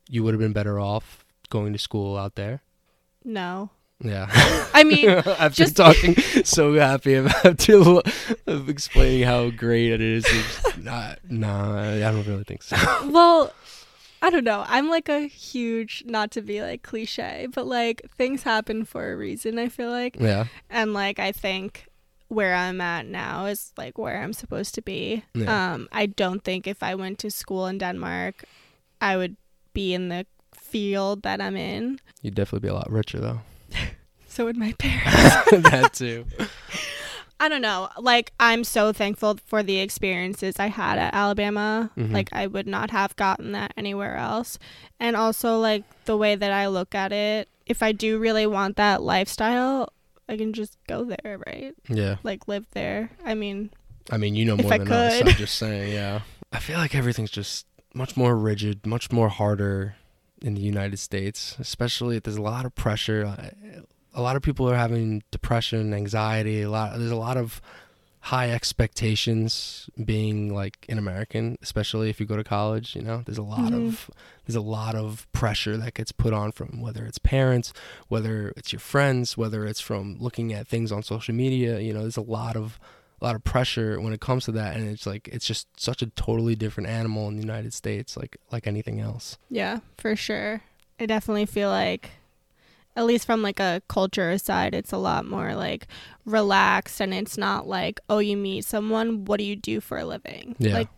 you 0.09 0.25
would 0.25 0.35
have 0.35 0.41
been 0.41 0.55
better 0.55 0.81
off 0.81 1.25
going 1.51 1.73
to 1.75 1.79
school 1.79 2.17
out 2.17 2.35
there? 2.35 2.63
No. 3.25 3.71
Yeah. 4.03 4.27
I 4.75 4.85
mean, 4.85 5.09
After 5.39 5.65
just- 5.65 5.77
talking 5.85 6.17
so 6.45 6.75
happy 6.75 7.15
about 7.15 7.69
of 8.47 8.69
explaining 8.69 9.23
how 9.27 9.51
great 9.51 9.93
it 9.93 10.01
is. 10.01 10.25
it's 10.29 10.77
Not, 10.79 11.19
nah, 11.29 11.81
I 11.81 11.99
don't 12.01 12.27
really 12.27 12.45
think 12.45 12.63
so. 12.63 12.77
well, 13.11 13.53
I 14.21 14.31
don't 14.31 14.45
know. 14.45 14.65
I'm 14.69 14.89
like 14.89 15.09
a 15.09 15.27
huge, 15.27 16.05
not 16.07 16.31
to 16.33 16.43
be 16.43 16.63
like 16.63 16.83
cliche, 16.83 17.49
but 17.55 17.67
like 17.67 18.03
things 18.17 18.43
happen 18.45 18.85
for 18.85 19.13
a 19.13 19.17
reason, 19.17 19.59
I 19.59 19.69
feel 19.69 19.91
like. 19.91 20.17
Yeah. 20.21 20.47
And 20.71 20.95
like, 20.95 21.19
I 21.19 21.33
think 21.33 21.87
where 22.29 22.55
I'm 22.55 22.81
at 22.81 23.07
now 23.07 23.47
is 23.47 23.73
like 23.77 23.99
where 23.99 24.23
I'm 24.23 24.33
supposed 24.33 24.75
to 24.77 24.83
be. 24.83 25.25
Yeah. 25.35 25.75
Um, 25.75 25.89
I 25.93 26.07
don't 26.07 26.43
think 26.45 26.67
if 26.67 26.83
I 26.83 26.95
went 26.95 27.19
to 27.21 27.31
school 27.31 27.67
in 27.67 27.79
Denmark, 27.79 28.45
I 29.01 29.17
would 29.17 29.37
be 29.75 29.93
in 29.93 30.09
the 30.09 30.25
field 30.55 31.23
that 31.25 31.41
I'm 31.41 31.57
in. 31.57 31.99
You'd 32.23 32.35
definitely 32.35 32.67
be 32.69 32.71
a 32.71 32.75
lot 32.75 32.91
richer 32.91 33.19
though. 33.21 33.41
So 34.33 34.47
would 34.47 34.57
my 34.57 34.73
parents. 34.79 35.51
that 35.71 35.91
too. 35.93 36.25
I 37.39 37.51
don't 37.51 37.61
know. 37.61 37.91
Like 37.99 38.33
I'm 38.41 38.65
so 38.65 38.93
thankful 38.93 39.39
for 39.47 39.63
the 39.63 39.79
experiences 39.79 40.59
I 40.59 40.69
had 40.69 40.99
at 40.99 41.13
Alabama. 41.13 41.91
Mhm. 41.99 42.13
Like 42.13 42.31
I 42.33 42.47
would 42.47 42.67
not 42.67 42.91
have 42.93 43.15
gotten 43.17 43.53
that 43.53 43.75
anywhere 43.77 44.17
else. 44.17 44.59
And 44.99 45.17
also 45.17 45.59
like 45.59 45.85
the 46.07 46.17
way 46.17 46.35
that 46.35 46.51
I 46.51 46.69
look 46.69 46.95
at 46.95 47.13
it, 47.13 47.49
if 47.67 47.83
I 47.83 47.93
do 47.93 48.19
really 48.19 48.47
want 48.47 48.77
that 48.77 49.03
lifestyle, 49.03 49.93
I 50.31 50.39
can 50.39 50.55
just 50.55 50.79
go 50.89 51.05
there, 51.05 51.39
right? 51.47 51.75
Yeah. 51.89 52.17
Like 52.23 52.49
live 52.49 52.67
there. 52.73 53.11
I 53.27 53.35
mean, 53.35 53.71
I 54.11 54.17
mean, 54.17 54.35
you 54.35 54.47
know 54.47 54.57
more 54.57 54.79
than 54.79 54.91
us. 54.91 55.21
I'm 55.21 55.29
just 55.35 55.59
saying, 55.59 55.93
yeah. 55.93 56.21
I 56.53 56.59
feel 56.59 56.79
like 56.79 56.95
everything's 56.95 57.31
just 57.31 57.67
much 57.95 58.17
more 58.17 58.35
rigid, 58.35 58.87
much 58.87 59.13
more 59.13 59.29
harder 59.29 59.97
in 60.41 60.55
the 60.55 60.63
United 60.63 60.99
States, 60.99 61.57
especially 61.59 62.17
if 62.17 62.23
there's 62.23 62.37
a 62.37 62.43
lot 62.43 62.65
of 62.65 62.75
pressure. 62.75 63.37
A 64.15 64.21
lot 64.23 64.37
of 64.37 64.43
people 64.43 64.69
are 64.71 64.77
having 64.77 65.23
depression, 65.31 65.95
anxiety, 65.95 66.63
a 66.63 66.71
lot 66.71 66.99
there's 66.99 67.11
a 67.11 67.17
lot 67.17 67.37
of 67.37 67.61
high 68.27 68.51
expectations 68.51 69.91
being 70.05 70.55
like 70.55 70.87
an 70.89 70.97
American, 70.99 71.59
especially 71.63 72.09
if 72.09 72.21
you 72.21 72.27
go 72.27 72.37
to 72.37 72.45
college, 72.45 72.95
you 72.95 73.03
know. 73.03 73.23
There's 73.27 73.39
a 73.39 73.43
lot 73.43 73.73
Mhm. 73.73 73.87
of 73.89 74.11
there's 74.47 74.55
a 74.57 74.61
lot 74.61 74.95
of 74.95 75.27
pressure 75.33 75.77
that 75.77 75.95
gets 75.95 76.13
put 76.13 76.33
on 76.33 76.53
from 76.53 76.81
whether 76.81 77.05
it's 77.05 77.19
parents, 77.19 77.73
whether 78.09 78.53
it's 78.57 78.73
your 78.73 78.81
friends, 78.81 79.37
whether 79.37 79.67
it's 79.67 79.81
from 79.81 80.17
looking 80.21 80.53
at 80.53 80.69
things 80.69 80.93
on 80.93 81.03
social 81.03 81.35
media, 81.35 81.81
you 81.81 81.93
know, 81.93 82.03
there's 82.03 82.17
a 82.17 82.21
lot 82.23 82.55
of 82.57 82.79
a 83.21 83.25
lot 83.25 83.35
of 83.37 83.45
pressure 83.45 84.01
when 84.01 84.13
it 84.13 84.21
comes 84.21 84.45
to 84.47 84.53
that 84.53 84.77
and 84.77 84.89
it's 84.89 85.07
like 85.07 85.29
it's 85.29 85.47
just 85.47 85.69
such 85.81 86.03
a 86.03 86.07
totally 86.07 86.57
different 86.57 86.89
animal 86.89 87.29
in 87.29 87.37
the 87.37 87.43
United 87.43 87.73
States 87.73 88.17
like 88.17 88.37
like 88.51 88.67
anything 88.67 89.01
else. 89.01 89.39
yeah, 89.49 89.79
for 89.99 90.15
sure. 90.17 90.61
I 91.01 91.07
definitely 91.07 91.47
feel 91.47 91.71
like 91.71 92.11
at 92.97 93.07
least 93.07 93.27
from 93.27 93.43
like 93.43 93.61
a 93.61 93.83
culture 93.89 94.37
side, 94.39 94.75
it's 94.75 94.93
a 94.93 94.99
lot 94.99 95.25
more 95.27 95.55
like 95.55 95.87
relaxed 96.25 97.01
and 97.01 97.15
it's 97.15 97.39
not 97.39 97.67
like, 97.67 98.01
oh, 98.09 98.19
you 98.19 98.37
meet 98.37 98.65
someone, 98.65 99.25
what 99.25 99.39
do 99.39 99.45
you 99.45 99.57
do 99.57 99.81
for 99.81 99.99
a 99.99 100.05
living? 100.05 100.57
Yeah. 100.59 100.75
Like 100.75 100.89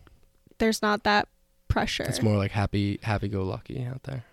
there's 0.57 0.81
not 0.81 1.03
that 1.03 1.27
pressure. 1.67 2.03
It's 2.03 2.21
more 2.21 2.37
like 2.37 2.51
happy 2.51 2.99
happy 3.03 3.27
go 3.27 3.43
lucky 3.43 3.83
out 3.83 4.03
there. 4.03 4.23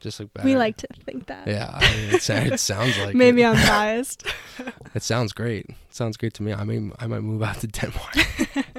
Just 0.00 0.18
like 0.18 0.34
better. 0.34 0.46
we 0.46 0.56
like 0.56 0.76
to 0.78 0.88
think 1.04 1.26
that. 1.26 1.46
Yeah, 1.46 1.70
I 1.72 1.80
mean, 1.80 2.14
it, 2.14 2.28
it 2.28 2.60
sounds 2.72 2.98
like 2.98 3.14
Maybe 3.14 3.42
it. 3.42 3.46
I'm 3.46 3.54
biased. 3.68 4.26
It 4.94 5.02
sounds 5.04 5.32
great. 5.32 5.66
It 5.66 5.76
sounds 5.90 6.16
great 6.16 6.34
to 6.34 6.42
me. 6.42 6.52
I 6.52 6.64
mean, 6.64 6.92
I 6.98 7.06
might 7.06 7.20
move 7.20 7.40
out 7.40 7.60
to 7.60 7.68
Denmark. 7.68 8.16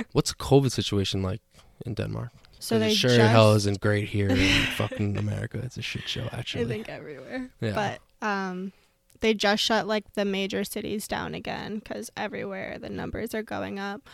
What's 0.11 0.31
the 0.31 0.37
COVID 0.37 0.71
situation 0.71 1.23
like 1.23 1.39
in 1.85 1.93
Denmark? 1.93 2.31
So 2.59 2.77
they 2.77 2.93
sure 2.93 3.09
just, 3.09 3.31
hell 3.31 3.53
isn't 3.53 3.79
great 3.81 4.09
here 4.09 4.29
in 4.29 4.65
fucking 4.77 5.17
America. 5.17 5.59
It's 5.63 5.77
a 5.77 5.81
shit 5.81 6.07
show, 6.07 6.27
actually. 6.31 6.63
I 6.63 6.67
think 6.67 6.89
everywhere. 6.89 7.49
Yeah. 7.59 7.73
But 7.73 7.99
um, 8.23 8.71
they 9.19 9.33
just 9.33 9.61
shut 9.61 9.87
like 9.87 10.13
the 10.15 10.25
major 10.25 10.63
cities 10.63 11.07
down 11.07 11.35
again 11.35 11.79
because 11.79 12.09
everywhere 12.17 12.77
the 12.79 12.89
numbers 12.89 13.35
are 13.35 13.43
going 13.43 13.77
up. 13.79 14.09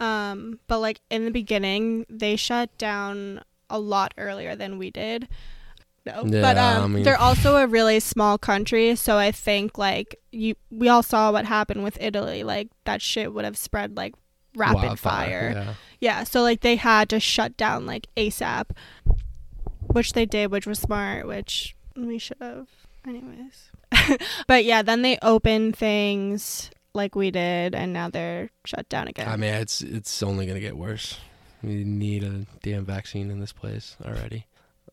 Um, 0.00 0.58
but 0.66 0.80
like 0.80 1.00
in 1.10 1.24
the 1.24 1.30
beginning, 1.30 2.06
they 2.08 2.36
shut 2.36 2.76
down 2.78 3.42
a 3.68 3.78
lot 3.78 4.12
earlier 4.18 4.56
than 4.56 4.78
we 4.78 4.90
did. 4.90 5.28
No, 6.06 6.24
but 6.24 6.56
um, 6.56 6.82
I 6.84 6.86
mean- 6.88 7.02
they're 7.02 7.20
also 7.20 7.56
a 7.56 7.66
really 7.66 8.00
small 8.00 8.38
country, 8.38 8.96
so 8.96 9.18
I 9.18 9.30
think 9.30 9.76
like 9.76 10.18
you, 10.32 10.54
we 10.70 10.88
all 10.88 11.02
saw 11.02 11.30
what 11.30 11.44
happened 11.44 11.84
with 11.84 11.98
Italy. 12.00 12.42
Like 12.42 12.68
that 12.84 13.02
shit 13.02 13.32
would 13.34 13.44
have 13.44 13.56
spread 13.58 13.96
like 13.96 14.14
rapid 14.56 14.76
Wildfire, 14.82 14.96
fire. 14.96 15.52
Yeah. 15.54 15.74
Yeah, 16.00 16.24
so 16.24 16.40
like 16.40 16.60
they 16.62 16.76
had 16.76 17.10
to 17.10 17.20
shut 17.20 17.56
down 17.58 17.84
like 17.84 18.06
ASAP, 18.16 18.70
which 19.92 20.14
they 20.14 20.24
did, 20.24 20.50
which 20.50 20.66
was 20.66 20.78
smart, 20.78 21.26
which 21.26 21.76
we 21.94 22.18
should 22.18 22.38
have, 22.40 22.68
anyways. 23.06 23.70
but 24.46 24.64
yeah, 24.64 24.82
then 24.82 25.02
they 25.02 25.18
open 25.22 25.72
things 25.72 26.70
like 26.94 27.14
we 27.14 27.30
did, 27.30 27.74
and 27.74 27.92
now 27.92 28.08
they're 28.10 28.50
shut 28.64 28.88
down 28.88 29.08
again. 29.08 29.28
I 29.28 29.36
mean, 29.36 29.54
it's 29.54 29.80
it's 29.80 30.22
only 30.22 30.46
gonna 30.46 30.60
get 30.60 30.76
worse. 30.76 31.18
We 31.62 31.84
need 31.84 32.24
a 32.24 32.46
damn 32.62 32.84
vaccine 32.84 33.30
in 33.30 33.40
this 33.40 33.52
place 33.52 33.96
already. 34.04 34.46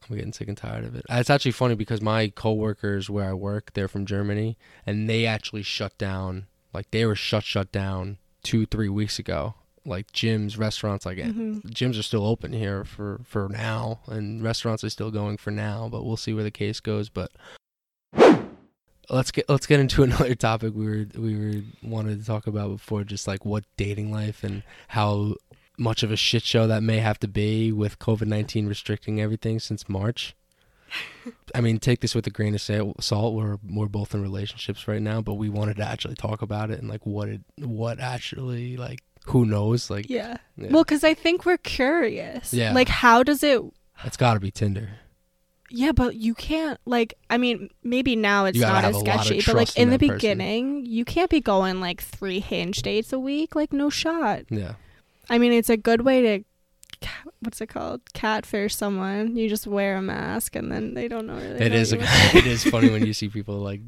I'm 0.10 0.16
getting 0.16 0.34
sick 0.34 0.48
and 0.48 0.58
tired 0.58 0.84
of 0.86 0.96
it. 0.96 1.06
It's 1.10 1.30
actually 1.30 1.52
funny 1.52 1.76
because 1.76 2.02
my 2.02 2.30
coworkers 2.30 3.10
where 3.10 3.30
I 3.30 3.34
work, 3.34 3.72
they're 3.74 3.88
from 3.88 4.06
Germany, 4.06 4.58
and 4.86 5.10
they 5.10 5.26
actually 5.26 5.64
shut 5.64 5.98
down. 5.98 6.46
Like 6.74 6.92
they 6.92 7.06
were 7.06 7.16
shut 7.16 7.44
shut 7.44 7.72
down 7.72 8.18
two 8.44 8.66
three 8.66 8.90
weeks 8.90 9.18
ago. 9.20 9.56
Like 9.86 10.12
gyms, 10.12 10.58
restaurants, 10.60 11.06
like 11.06 11.18
Mhm. 11.18 11.62
gyms 11.72 11.98
are 11.98 12.04
still 12.04 12.26
open 12.26 12.52
here 12.54 12.84
for 12.84 13.22
for 13.24 13.48
now, 13.50 14.02
and 14.08 14.44
restaurants 14.44 14.84
are 14.84 14.90
still 14.90 15.12
going 15.12 15.38
for 15.38 15.50
now. 15.52 15.88
But 15.90 16.04
we'll 16.06 16.18
see 16.18 16.34
where 16.34 16.44
the 16.44 16.52
case 16.52 16.80
goes. 16.82 17.08
But 17.10 17.32
let's 19.10 19.32
get 19.32 19.48
let's 19.50 19.66
get 19.66 19.80
into 19.80 20.04
another 20.04 20.36
topic 20.36 20.74
we 20.76 20.86
were 20.86 21.06
we 21.16 21.36
were 21.38 21.62
wanted 21.84 22.20
to 22.20 22.26
talk 22.26 22.48
about 22.48 22.70
before, 22.70 23.04
just 23.04 23.28
like 23.28 23.46
what 23.46 23.64
dating 23.78 24.12
life 24.12 24.44
and 24.44 24.64
how 24.90 25.36
much 25.78 26.04
of 26.04 26.12
a 26.12 26.16
shit 26.16 26.44
show 26.44 26.66
that 26.68 26.82
may 26.82 26.98
have 26.98 27.20
to 27.20 27.28
be 27.28 27.72
with 27.72 28.00
COVID 28.00 28.28
nineteen 28.28 28.68
restricting 28.68 29.22
everything 29.22 29.60
since 29.60 29.88
March. 29.88 30.36
I 31.56 31.60
mean, 31.60 31.80
take 31.80 32.00
this 32.00 32.16
with 32.16 32.26
a 32.28 32.30
grain 32.30 32.56
of 32.56 32.62
salt. 32.62 33.34
We're 33.36 33.58
we're 33.70 33.88
both 33.88 34.14
in 34.14 34.22
relationships 34.22 34.88
right 34.88 35.02
now, 35.02 35.22
but 35.22 35.36
we 35.36 35.50
wanted 35.50 35.78
to 35.78 35.84
actually 35.84 36.16
talk 36.16 36.42
about 36.42 36.72
it 36.72 36.80
and 36.80 36.90
like 36.90 37.06
what 37.06 37.30
it 37.30 37.42
what 37.58 38.00
actually 38.00 38.78
like 38.78 39.02
who 39.26 39.46
knows 39.46 39.90
like 39.90 40.10
yeah. 40.10 40.38
yeah. 40.56 40.70
Well, 40.72 40.84
because 40.84 41.04
I 41.04 41.14
think 41.14 41.46
we're 41.46 41.58
curious. 41.58 42.54
Yeah. 42.54 42.74
Like, 42.74 42.88
how 42.88 43.24
does 43.24 43.44
it? 43.44 43.62
it's 44.04 44.18
got 44.18 44.36
to 44.36 44.40
be 44.40 44.52
Tinder. 44.52 44.90
Yeah, 45.70 45.92
but 45.92 46.16
you 46.16 46.34
can't 46.34 46.80
like. 46.86 47.16
I 47.30 47.38
mean, 47.38 47.70
maybe 47.84 48.16
now 48.16 48.46
it's 48.46 48.60
not 48.60 48.86
as 48.86 48.96
a 48.96 49.00
lot 49.00 49.08
of 49.08 49.26
sketchy, 49.26 49.42
but 49.46 49.56
like 49.56 49.76
in 49.76 49.84
in 49.84 49.90
the 49.90 49.98
that 49.98 50.08
person. 50.08 50.16
beginning, 50.16 50.86
you 50.86 51.04
can't 51.04 51.30
be 51.30 51.42
going 51.42 51.82
like 51.82 52.02
three 52.02 52.40
hinge 52.40 52.82
dates 52.82 53.12
a 53.12 53.20
week. 53.20 53.56
Like, 53.56 53.74
no 53.74 53.90
shot. 53.90 54.44
Yeah, 54.50 54.76
I 55.30 55.38
mean, 55.38 55.52
it's 55.52 55.70
a 55.70 55.78
good 55.78 56.02
way 56.02 56.22
to 56.22 56.44
what's 57.42 57.62
it 57.62 57.68
called? 57.68 58.02
Catfish 58.14 58.76
someone. 58.76 59.36
You 59.36 59.50
just 59.50 59.68
wear 59.68 59.98
a 59.98 60.02
mask 60.02 60.56
and 60.56 60.72
then 60.72 60.94
they 60.94 61.08
don't 61.08 61.28
know. 61.28 61.36
Really 61.36 61.62
it 61.62 61.70
know 61.70 61.76
is. 61.76 61.94
A, 61.94 61.98
it 62.38 62.46
is 62.46 62.64
funny 62.64 62.90
when 62.90 63.06
you 63.06 63.14
see 63.14 63.30
people 63.30 63.56
like 63.56 63.82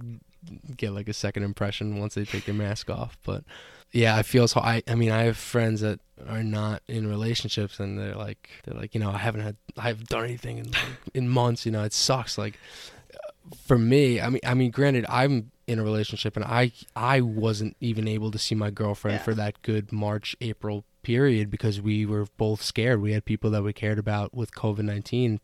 get 0.75 0.91
like 0.91 1.09
a 1.09 1.13
second 1.13 1.43
impression 1.43 1.99
once 1.99 2.15
they 2.15 2.25
take 2.25 2.45
their 2.45 2.55
mask 2.55 2.89
off. 2.89 3.17
But 3.23 3.43
yeah, 3.91 4.15
I 4.15 4.23
feel 4.23 4.47
so. 4.47 4.59
I 4.61 4.83
I 4.87 4.95
mean, 4.95 5.11
I 5.11 5.23
have 5.23 5.37
friends 5.37 5.81
that 5.81 5.99
are 6.27 6.43
not 6.43 6.81
in 6.87 7.07
relationships, 7.07 7.79
and 7.79 7.97
they're 7.97 8.15
like 8.15 8.49
they're 8.65 8.79
like 8.79 8.93
you 8.93 8.99
know 9.01 9.11
I 9.11 9.17
haven't 9.17 9.41
had 9.41 9.55
I 9.77 9.83
haven't 9.89 10.09
done 10.09 10.23
anything 10.25 10.57
in 10.59 10.71
like, 10.71 10.83
in 11.13 11.29
months. 11.29 11.65
You 11.65 11.71
know, 11.71 11.83
it 11.83 11.93
sucks. 11.93 12.37
Like 12.37 12.59
for 13.65 13.77
me, 13.77 14.21
I 14.21 14.29
mean, 14.29 14.41
I 14.45 14.53
mean, 14.53 14.71
granted, 14.71 15.05
I'm 15.09 15.51
in 15.67 15.79
a 15.79 15.83
relationship, 15.83 16.35
and 16.35 16.45
I 16.45 16.71
I 16.95 17.21
wasn't 17.21 17.75
even 17.79 18.07
able 18.07 18.31
to 18.31 18.37
see 18.39 18.55
my 18.55 18.69
girlfriend 18.71 19.19
Yeah. 19.19 19.23
for 19.23 19.33
that 19.35 19.61
good 19.61 19.91
March 19.91 20.35
April 20.41 20.83
period 21.01 21.49
because 21.49 21.79
we 21.81 22.05
were 22.05 22.27
both 22.37 22.61
scared. 22.61 23.01
We 23.01 23.13
had 23.13 23.23
people 23.25 23.49
that 23.51 23.63
we 23.63 23.73
cared 23.73 23.97
about 23.99 24.33
with 24.33 24.51
COVID 24.53 24.79
nineteen. 24.83 25.39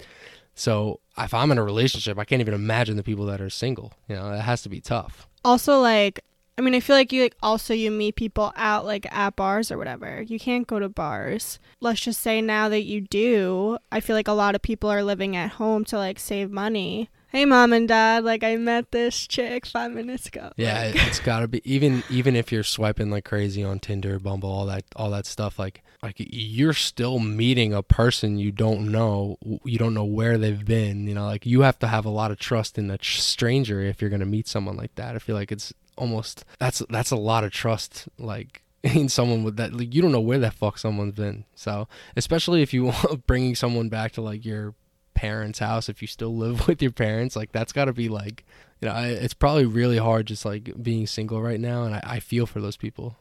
So 0.53 0.99
if 1.17 1.34
I'm 1.34 1.51
in 1.51 1.58
a 1.58 1.63
relationship, 1.63 2.17
I 2.17 2.23
can't 2.25 2.39
even 2.41 2.53
imagine 2.53 2.95
the 2.95 3.03
people 3.03 3.25
that 3.25 3.41
are 3.41 3.49
single. 3.49 3.93
You 4.08 4.15
know, 4.15 4.31
it 4.34 4.39
has 4.41 4.62
to 4.63 4.69
be 4.69 4.79
tough. 4.81 5.27
also 5.43 5.79
like 5.79 6.21
I 6.58 6.62
mean, 6.62 6.74
I 6.74 6.80
feel 6.80 6.96
like 6.96 7.12
you 7.12 7.22
like 7.24 7.36
also 7.44 7.74
you 7.74 7.91
meet 7.91 8.15
people 8.15 8.54
out 8.56 8.86
like 8.86 9.06
at 9.13 9.36
bars 9.36 9.72
or 9.72 9.78
whatever. 9.78 10.22
You 10.22 10.39
can't 10.39 10.65
go 10.65 10.80
to 10.80 10.88
bars. 10.88 11.60
Let's 11.82 12.00
just 12.02 12.22
say 12.22 12.39
now 12.41 12.70
that 12.70 12.84
you 12.84 13.02
do, 13.02 13.78
I 13.91 14.00
feel 14.00 14.15
like 14.15 14.30
a 14.30 14.34
lot 14.34 14.56
of 14.56 14.62
people 14.62 14.89
are 14.89 15.04
living 15.04 15.36
at 15.36 15.52
home 15.52 15.84
to 15.86 15.98
like 15.98 16.18
save 16.20 16.50
money. 16.52 17.10
Hey 17.28 17.44
mom 17.44 17.74
and 17.74 17.86
dad, 17.86 18.24
like 18.24 18.46
I 18.46 18.56
met 18.56 18.91
this 18.91 19.28
chick 19.28 19.65
5 19.65 19.91
minutes 19.91 20.28
ago. 20.28 20.54
Yeah, 20.56 20.80
Like, 20.86 20.96
it- 20.96 21.08
it's 21.08 21.20
got 21.20 21.41
to 21.41 21.50
be 21.50 21.62
even 21.70 22.02
even 22.10 22.38
if 22.38 22.50
you're 22.54 22.63
swiping 22.63 23.10
like 23.12 23.26
crazy 23.26 23.62
on 23.62 23.80
Tinder, 23.80 24.18
Bumble, 24.20 24.50
all 24.50 24.65
that 24.68 24.86
all 24.96 25.10
that 25.12 25.26
stuff 25.26 25.60
like 25.60 25.84
like 26.02 26.15
you're 26.18 26.72
still 26.72 27.20
meeting 27.20 27.74
a 27.74 27.84
person 27.84 28.38
you 28.38 28.54
don't 28.54 28.89
know, 28.89 29.38
you 29.65 29.78
don't 29.78 29.94
know 29.94 30.06
where 30.06 30.38
they've 30.38 30.63
been, 30.63 31.08
you 31.08 31.15
know, 31.15 31.26
like 31.26 31.46
you 31.46 31.62
have 31.62 31.80
to 31.80 31.88
have 31.88 32.06
a 32.06 32.10
lot 32.10 32.32
of 32.32 32.39
trust 32.39 32.78
in 32.78 32.89
a 32.89 32.98
stranger 33.02 33.82
if 33.82 34.00
you're 34.00 34.10
to 34.22 34.26
meet 34.26 34.48
someone 34.48 34.78
like 34.78 34.96
that. 34.96 35.15
I 35.15 35.20
feel 35.20 35.36
like 35.36 35.52
it's 35.52 35.74
almost 35.97 36.45
that's 36.60 36.81
that's 36.89 37.12
a 37.12 37.15
lot 37.15 37.43
of 37.43 37.51
trust 37.51 38.08
like 38.17 38.62
in 38.84 39.10
someone 39.10 39.43
with 39.43 39.58
that 39.58 39.73
like 39.73 39.93
you 39.93 40.01
don't 40.01 40.12
know 40.12 40.21
where 40.21 40.39
the 40.39 40.51
fuck 40.51 40.77
someone's 40.77 41.15
been. 41.15 41.45
So, 41.55 41.88
especially 42.15 42.62
if 42.62 42.73
you 42.73 42.86
want 42.86 43.27
bringing 43.27 43.55
someone 43.55 43.89
back 43.89 44.12
to 44.13 44.21
like 44.21 44.45
your 44.45 44.73
parents' 45.13 45.60
house 45.60 45.88
if 45.88 46.01
you 46.01 46.08
still 46.08 46.36
live 46.36 46.67
with 46.67 46.81
your 46.81 46.91
parents, 46.91 47.36
like 47.36 47.51
that's 47.51 47.73
got 47.73 47.86
to 47.86 47.93
be 47.93 48.10
like 48.10 48.45
you 48.81 48.89
know, 48.89 48.93
I, 48.93 49.08
it's 49.08 49.34
probably 49.34 49.65
really 49.65 49.97
hard 49.97 50.27
just 50.27 50.45
like 50.45 50.71
being 50.81 51.08
single 51.08 51.41
right 51.41 51.60
now, 51.60 51.84
and 51.84 51.95
I, 51.95 52.01
I 52.03 52.19
feel 52.19 52.45
for 52.45 52.60
those 52.60 52.77
people. 52.77 53.15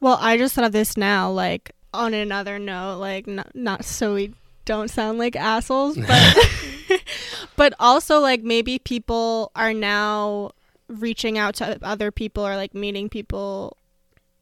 Well, 0.00 0.18
I 0.20 0.36
just 0.36 0.54
thought 0.54 0.64
of 0.64 0.72
this 0.72 0.96
now, 0.96 1.30
like 1.30 1.72
on 1.92 2.14
another 2.14 2.58
note, 2.58 2.98
like 2.98 3.26
not, 3.26 3.54
not 3.54 3.84
so 3.84 4.14
we 4.14 4.34
don't 4.64 4.88
sound 4.88 5.18
like 5.18 5.36
assholes, 5.36 5.96
but 5.96 6.36
but 7.56 7.74
also 7.78 8.20
like 8.20 8.42
maybe 8.42 8.78
people 8.78 9.50
are 9.54 9.74
now 9.74 10.52
reaching 11.00 11.38
out 11.38 11.54
to 11.56 11.78
other 11.82 12.10
people 12.10 12.46
or 12.46 12.56
like 12.56 12.74
meeting 12.74 13.08
people 13.08 13.76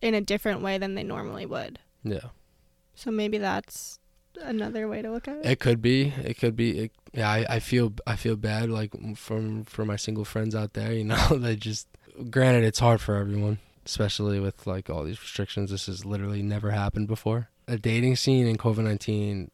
in 0.02 0.14
a 0.14 0.20
different 0.20 0.62
way 0.62 0.78
than 0.78 0.94
they 0.94 1.02
normally 1.02 1.46
would. 1.46 1.78
Yeah, 2.02 2.28
So 2.94 3.10
maybe 3.10 3.36
that's 3.38 3.98
another 4.42 4.88
way 4.88 5.02
to 5.02 5.10
look 5.10 5.28
at 5.28 5.36
it. 5.36 5.46
it 5.46 5.60
could 5.60 5.82
be, 5.82 6.14
it 6.24 6.38
could 6.38 6.56
be. 6.56 6.78
It, 6.78 6.92
yeah, 7.12 7.28
I, 7.28 7.46
I 7.56 7.58
feel 7.58 7.92
I 8.06 8.16
feel 8.16 8.36
bad 8.36 8.70
like 8.70 8.92
from 9.16 9.64
for 9.64 9.84
my 9.84 9.96
single 9.96 10.24
friends 10.24 10.54
out 10.54 10.72
there. 10.72 10.92
You 10.92 11.04
know, 11.12 11.28
they 11.36 11.56
just 11.56 11.86
granted 12.30 12.64
it's 12.64 12.78
hard 12.78 13.00
for 13.00 13.16
everyone, 13.16 13.58
especially 13.84 14.40
with 14.40 14.66
like 14.66 14.88
all 14.88 15.04
these 15.04 15.20
restrictions. 15.20 15.70
This 15.70 15.86
has 15.86 16.04
literally 16.06 16.42
never 16.42 16.70
happened 16.70 17.08
before. 17.08 17.48
A 17.68 17.76
dating 17.76 18.16
scene 18.16 18.46
in 18.46 18.56
COVID 18.56 18.84
nineteen. 18.84 19.50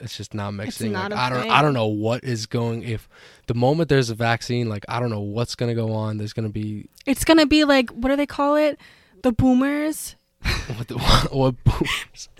It's 0.00 0.16
just 0.16 0.34
not 0.34 0.52
mixing. 0.52 0.92
not 0.92 1.12
Like, 1.12 1.20
I 1.20 1.28
don't. 1.30 1.42
thing. 1.42 1.50
I 1.50 1.62
don't 1.62 1.74
know 1.74 1.86
what 1.86 2.24
is 2.24 2.46
going. 2.46 2.82
If 2.82 3.08
the 3.46 3.54
moment 3.54 3.88
there's 3.88 4.10
a 4.10 4.14
vaccine, 4.14 4.68
like 4.68 4.84
I 4.88 5.00
don't 5.00 5.10
know 5.10 5.20
what's 5.20 5.54
gonna 5.54 5.74
go 5.74 5.92
on. 5.92 6.18
There's 6.18 6.32
gonna 6.32 6.48
be 6.48 6.88
It's 7.06 7.24
going 7.24 7.38
to 7.38 7.46
be 7.46 7.64
like 7.64 7.90
what 7.90 8.08
do 8.08 8.16
they 8.16 8.26
call 8.26 8.56
it? 8.56 8.78
The 9.22 9.32
boomers? 9.32 10.16
what? 10.76 10.88
The, 10.88 10.98
what, 11.30 11.54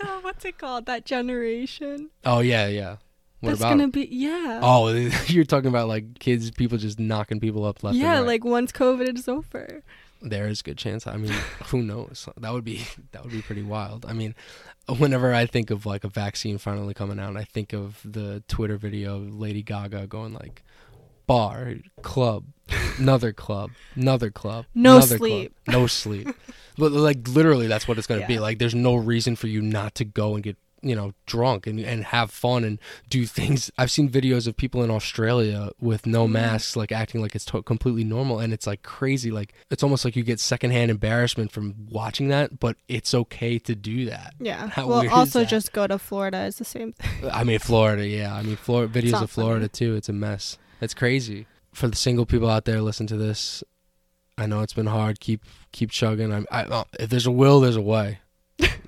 No, 0.03 0.19
what's 0.21 0.45
it 0.45 0.57
called? 0.57 0.85
That 0.85 1.05
generation. 1.05 2.09
oh 2.25 2.39
yeah, 2.39 2.67
yeah. 2.67 2.97
What 3.39 3.49
That's 3.49 3.61
about? 3.61 3.77
going 3.77 3.79
to 3.79 3.87
be 3.87 4.07
yeah. 4.11 4.59
Oh, 4.63 4.87
you're 5.27 5.43
talking 5.43 5.67
about 5.67 5.87
like 5.87 6.19
kids, 6.19 6.49
people 6.51 6.77
just 6.77 6.99
knocking 6.99 7.39
people 7.39 7.65
up 7.65 7.83
left 7.83 7.95
yeah, 7.95 8.17
and 8.17 8.21
right. 8.21 8.27
like 8.27 8.45
once 8.45 8.71
COVID 8.71 9.17
is 9.17 9.27
over. 9.27 9.83
There 10.21 10.47
is 10.47 10.61
a 10.61 10.63
good 10.63 10.77
chance. 10.77 11.05
I 11.07 11.17
mean, 11.17 11.33
who 11.65 11.81
knows? 11.83 12.27
That 12.37 12.53
would 12.53 12.63
be 12.63 12.85
that 13.11 13.23
would 13.23 13.31
be 13.31 13.41
pretty 13.41 13.63
wild. 13.63 14.05
I 14.05 14.13
mean, 14.13 14.35
whenever 14.97 15.33
I 15.33 15.45
think 15.45 15.71
of 15.71 15.85
like 15.85 16.03
a 16.03 16.09
vaccine 16.09 16.57
finally 16.57 16.93
coming 16.93 17.19
out, 17.19 17.37
I 17.37 17.43
think 17.43 17.73
of 17.73 17.99
the 18.03 18.43
Twitter 18.47 18.77
video 18.77 19.17
of 19.17 19.35
Lady 19.39 19.61
Gaga 19.63 20.07
going 20.07 20.33
like, 20.33 20.63
bar, 21.27 21.75
club, 22.01 22.45
another 22.97 23.33
club, 23.33 23.71
another 23.95 24.29
club, 24.31 24.65
No 24.73 24.97
another 24.97 25.17
sleep. 25.17 25.55
club, 25.65 25.73
no 25.81 25.87
sleep. 25.87 26.27
but 26.77 26.91
like 26.91 27.27
literally, 27.27 27.67
that's 27.67 27.87
what 27.87 27.97
it's 27.97 28.07
gonna 28.07 28.27
be. 28.27 28.39
Like, 28.39 28.59
there's 28.59 28.75
no 28.75 28.95
reason 28.95 29.35
for 29.35 29.47
you 29.47 29.61
not 29.61 29.95
to 29.95 30.05
go 30.05 30.35
and 30.35 30.43
get 30.43 30.57
you 30.81 30.95
know 30.95 31.13
drunk 31.25 31.65
and, 31.65 31.79
and 31.79 32.03
have 32.05 32.29
fun 32.29 32.63
and 32.63 32.79
do 33.09 33.25
things 33.25 33.71
i've 33.77 33.89
seen 33.89 34.07
videos 34.09 34.45
of 34.47 34.55
people 34.55 34.83
in 34.83 34.91
australia 34.91 35.71
with 35.79 36.01
Mm-hmm. 36.03 36.11
no 36.11 36.27
masks 36.27 36.75
like 36.75 36.91
acting 36.91 37.21
like 37.21 37.33
it's 37.35 37.45
to- 37.45 37.63
completely 37.63 38.03
normal 38.03 38.39
and 38.39 38.53
it's 38.53 38.67
like 38.67 38.83
crazy 38.83 39.31
like 39.31 39.53
it's 39.71 39.81
almost 39.83 40.05
like 40.05 40.15
you 40.15 40.23
get 40.23 40.39
secondhand 40.39 40.91
embarrassment 40.91 41.51
from 41.51 41.73
watching 41.89 42.27
that 42.27 42.59
but 42.59 42.75
it's 42.87 43.13
okay 43.13 43.57
to 43.59 43.73
do 43.75 44.05
that 44.05 44.33
Yeah. 44.39 44.67
How 44.75 44.87
well, 44.87 45.09
also 45.09 45.43
just 45.45 45.71
go 45.73 45.87
to 45.87 45.97
Florida 45.97 46.43
is 46.43 46.57
the 46.57 46.65
same 46.65 46.93
thing. 46.93 47.29
I 47.31 47.43
mean, 47.43 47.59
Florida, 47.59 48.05
yeah. 48.05 48.33
I 48.35 48.41
mean, 48.43 48.55
Florida 48.57 48.91
videos 49.01 49.21
of 49.21 49.31
Florida 49.31 49.67
too. 49.67 49.95
It's 49.95 50.09
a 50.09 50.13
mess. 50.13 50.57
It's 50.81 50.93
crazy. 50.93 51.47
For 51.73 51.87
the 51.87 51.95
single 51.95 52.25
people 52.25 52.49
out 52.49 52.65
there, 52.65 52.81
listen 52.81 53.07
to 53.07 53.17
this. 53.17 53.63
I 54.37 54.45
know 54.45 54.61
it's 54.61 54.73
been 54.73 54.85
hard. 54.87 55.19
Keep 55.19 55.43
keep 55.71 55.91
chugging. 55.91 56.33
I'm, 56.33 56.45
I, 56.51 56.63
uh, 56.63 56.83
if 56.99 57.09
there's 57.09 57.25
a 57.25 57.31
will, 57.31 57.59
there's 57.61 57.75
a 57.77 57.81
way. 57.81 58.19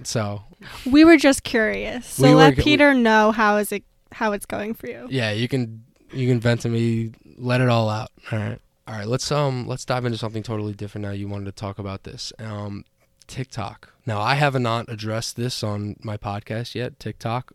So 0.03 0.43
We 0.85 1.03
were 1.05 1.17
just 1.17 1.43
curious. 1.43 2.05
So 2.07 2.23
We 2.23 2.33
let 2.33 2.55
cu- 2.55 2.63
Peter 2.63 2.93
know 2.93 3.31
how 3.31 3.57
is 3.57 3.71
it 3.71 3.83
how 4.13 4.31
it's 4.31 4.45
going 4.45 4.73
for 4.73 4.87
you. 4.89 5.07
yeah, 5.09 5.31
you 5.31 5.47
can 5.47 5.83
you 6.13 6.27
can 6.27 6.39
vent 6.39 6.61
to 6.61 6.69
me. 6.69 7.11
Let 7.37 7.59
it 7.61 7.69
all 7.69 7.89
out. 7.89 8.09
All 8.31 8.39
right. 8.39 8.59
All 8.87 8.95
right. 8.95 9.07
Let's 9.07 9.29
um 9.31 9.67
let's 9.67 9.83
dive 9.85 10.05
into 10.05 10.17
something 10.17 10.43
totally 10.43 10.73
different 10.73 11.03
now. 11.05 11.11
You 11.11 11.27
wanted 11.27 11.45
to 11.45 11.51
talk 11.51 11.77
about 11.79 12.03
this. 12.03 12.31
Um, 12.39 12.85
TikTok. 13.27 13.93
Now 14.05 14.21
I 14.21 14.35
have 14.35 14.57
not 14.59 14.85
addressed 14.87 15.35
this 15.35 15.63
on 15.63 15.97
my 16.01 16.15
podcast 16.17 16.73
yet. 16.75 16.99
TikTok. 16.99 17.51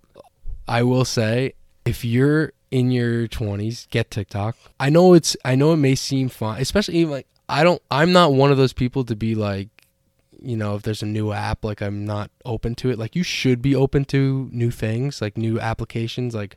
I 0.68 0.83
will 0.83 1.05
say 1.07 1.55
if 1.85 2.05
you're 2.05 2.53
in 2.70 2.90
your 2.90 3.27
20s, 3.29 3.88
get 3.90 4.11
TikTok. 4.11 4.57
I 4.79 4.90
know 4.90 5.14
it's 5.14 5.37
I 5.44 5.55
know 5.55 5.72
it 5.72 5.77
may 5.79 5.94
seem 5.94 6.29
fun, 6.29 6.61
especially 6.61 7.05
like 7.07 7.27
I 7.48 7.64
don't 7.64 7.81
I'm 7.90 8.12
not 8.12 8.35
one 8.35 8.51
of 8.51 8.59
those 8.59 8.75
people 8.75 9.03
to 9.05 9.16
be 9.16 9.35
like 9.35 9.68
you 10.44 10.57
know, 10.57 10.74
if 10.76 10.83
there's 10.83 11.02
a 11.02 11.07
new 11.07 11.33
app, 11.33 11.64
like 11.64 11.81
I'm 11.81 12.05
not 12.05 12.31
open 12.44 12.74
to 12.76 12.90
it. 12.90 12.98
Like 12.98 13.16
you 13.16 13.22
should 13.22 13.62
be 13.62 13.74
open 13.74 14.05
to 14.07 14.48
new 14.52 14.70
things, 14.70 15.20
like 15.20 15.37
new 15.37 15.61
applications. 15.61 16.35
Like 16.35 16.57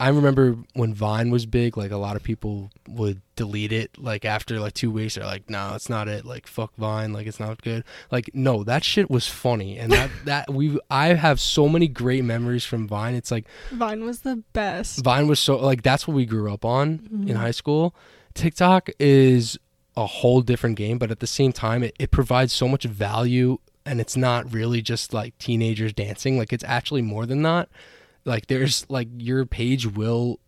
I 0.00 0.08
remember 0.08 0.56
when 0.74 0.92
Vine 0.92 1.30
was 1.30 1.46
big, 1.46 1.76
like 1.76 1.92
a 1.92 1.96
lot 1.96 2.16
of 2.16 2.22
people 2.22 2.70
would 2.88 3.20
delete 3.36 3.72
it 3.72 3.96
like 3.96 4.24
after 4.24 4.58
like 4.58 4.74
two 4.74 4.90
weeks. 4.90 5.14
They're 5.14 5.24
like, 5.24 5.48
no, 5.48 5.72
it's 5.74 5.88
not 5.88 6.08
it. 6.08 6.24
Like 6.24 6.46
fuck 6.46 6.74
Vine, 6.76 7.12
like 7.12 7.26
it's 7.26 7.38
not 7.38 7.62
good. 7.62 7.84
Like 8.10 8.30
no, 8.34 8.64
that 8.64 8.82
shit 8.82 9.10
was 9.10 9.28
funny, 9.28 9.78
and 9.78 9.92
that 9.92 10.10
that 10.24 10.52
we 10.52 10.78
I 10.90 11.14
have 11.14 11.40
so 11.40 11.68
many 11.68 11.86
great 11.86 12.24
memories 12.24 12.64
from 12.64 12.88
Vine. 12.88 13.14
It's 13.14 13.30
like 13.30 13.46
Vine 13.70 14.04
was 14.04 14.20
the 14.20 14.42
best. 14.52 15.04
Vine 15.04 15.28
was 15.28 15.38
so 15.38 15.56
like 15.56 15.82
that's 15.82 16.08
what 16.08 16.14
we 16.14 16.26
grew 16.26 16.52
up 16.52 16.64
on 16.64 16.88
in 16.88 17.18
mm-hmm. 17.20 17.36
high 17.36 17.52
school. 17.52 17.94
TikTok 18.34 18.90
is 18.98 19.58
a 19.98 20.06
whole 20.06 20.42
different 20.42 20.76
game, 20.76 20.96
but 20.96 21.10
at 21.10 21.18
the 21.18 21.26
same 21.26 21.52
time, 21.52 21.82
it, 21.82 21.94
it 21.98 22.10
provides 22.10 22.52
so 22.52 22.68
much 22.68 22.84
value, 22.84 23.58
and 23.84 24.00
it's 24.00 24.16
not 24.16 24.52
really 24.52 24.80
just 24.80 25.12
like 25.12 25.36
teenagers 25.38 25.92
dancing. 25.92 26.38
Like 26.38 26.52
it's 26.52 26.64
actually 26.64 27.02
more 27.02 27.26
than 27.26 27.42
that. 27.42 27.68
Like 28.24 28.46
there's 28.46 28.86
like 28.88 29.08
your 29.16 29.44
page 29.44 29.86
will 29.86 30.38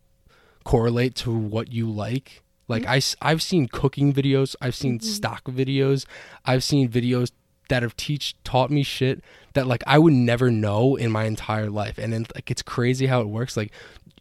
correlate 0.63 1.15
to 1.15 1.31
what 1.31 1.71
you 1.71 1.89
like. 1.89 2.43
Like 2.67 2.83
mm-hmm. 2.83 3.17
I 3.21 3.29
have 3.29 3.41
seen 3.41 3.67
cooking 3.67 4.13
videos, 4.13 4.55
I've 4.61 4.75
seen 4.75 4.99
mm-hmm. 4.99 5.07
stock 5.07 5.43
videos, 5.45 6.05
I've 6.45 6.63
seen 6.63 6.87
videos 6.89 7.31
that 7.67 7.83
have 7.83 7.97
teach 7.97 8.35
taught 8.43 8.69
me 8.69 8.83
shit 8.83 9.23
that 9.53 9.67
like 9.67 9.83
I 9.87 9.97
would 9.97 10.13
never 10.13 10.49
know 10.49 10.95
in 10.95 11.11
my 11.11 11.25
entire 11.25 11.69
life. 11.69 11.97
And 11.97 12.13
then 12.13 12.25
like 12.35 12.49
it's 12.49 12.61
crazy 12.61 13.07
how 13.07 13.19
it 13.21 13.27
works. 13.27 13.57
Like 13.57 13.71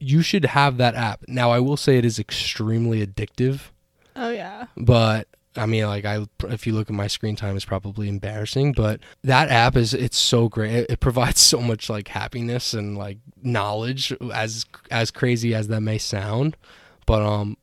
you 0.01 0.23
should 0.23 0.45
have 0.47 0.79
that 0.79 0.97
app. 0.97 1.23
Now 1.29 1.51
I 1.51 1.61
will 1.61 1.77
say 1.77 1.99
it 1.99 2.05
is 2.05 2.19
extremely 2.19 3.07
addictive, 3.07 3.71
Oh 4.17 4.31
yeah. 4.31 4.67
but 4.77 5.29
I 5.57 5.67
mean 5.67 5.87
like 5.87 6.05
I 6.05 6.27
if 6.49 6.67
you 6.67 6.73
look 6.73 6.89
at 6.89 6.95
my 6.95 7.07
screen 7.07 7.37
time 7.37 7.57
it's 7.57 7.65
probably 7.65 8.09
embarrassing, 8.09 8.73
but 8.73 9.01
that 9.25 9.51
app 9.51 9.77
is 9.77 9.95
it's 9.95 10.19
so 10.19 10.49
great. 10.49 10.73
It, 10.73 10.91
it 10.91 11.01
provides 11.01 11.41
so 11.53 11.61
much 11.61 11.91
like 11.91 12.09
happiness 12.09 12.75
and 12.75 12.97
like 12.97 13.19
knowledge 13.43 14.13
as 14.33 14.65
as 14.91 15.11
crazy 15.11 15.55
as 15.55 15.69
that 15.69 15.81
may 15.81 15.99
sound. 15.99 16.57
But 17.07 17.23
um 17.23 17.57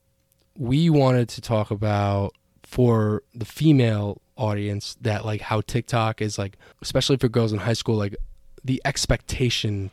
we 0.56 0.90
wanted 0.90 1.30
to 1.30 1.42
talk 1.42 1.70
about 1.72 2.34
for 2.64 3.24
the 3.34 3.46
female 3.46 4.22
audience 4.36 4.98
that 5.02 5.26
like 5.26 5.42
how 5.42 5.62
TikTok 5.62 6.22
is 6.22 6.38
like 6.38 6.58
especially 6.82 7.18
for 7.18 7.28
girls 7.30 7.54
in 7.54 7.60
high 7.60 7.74
school 7.74 7.96
like 7.96 8.16
the 8.64 8.82
expectation 8.86 9.90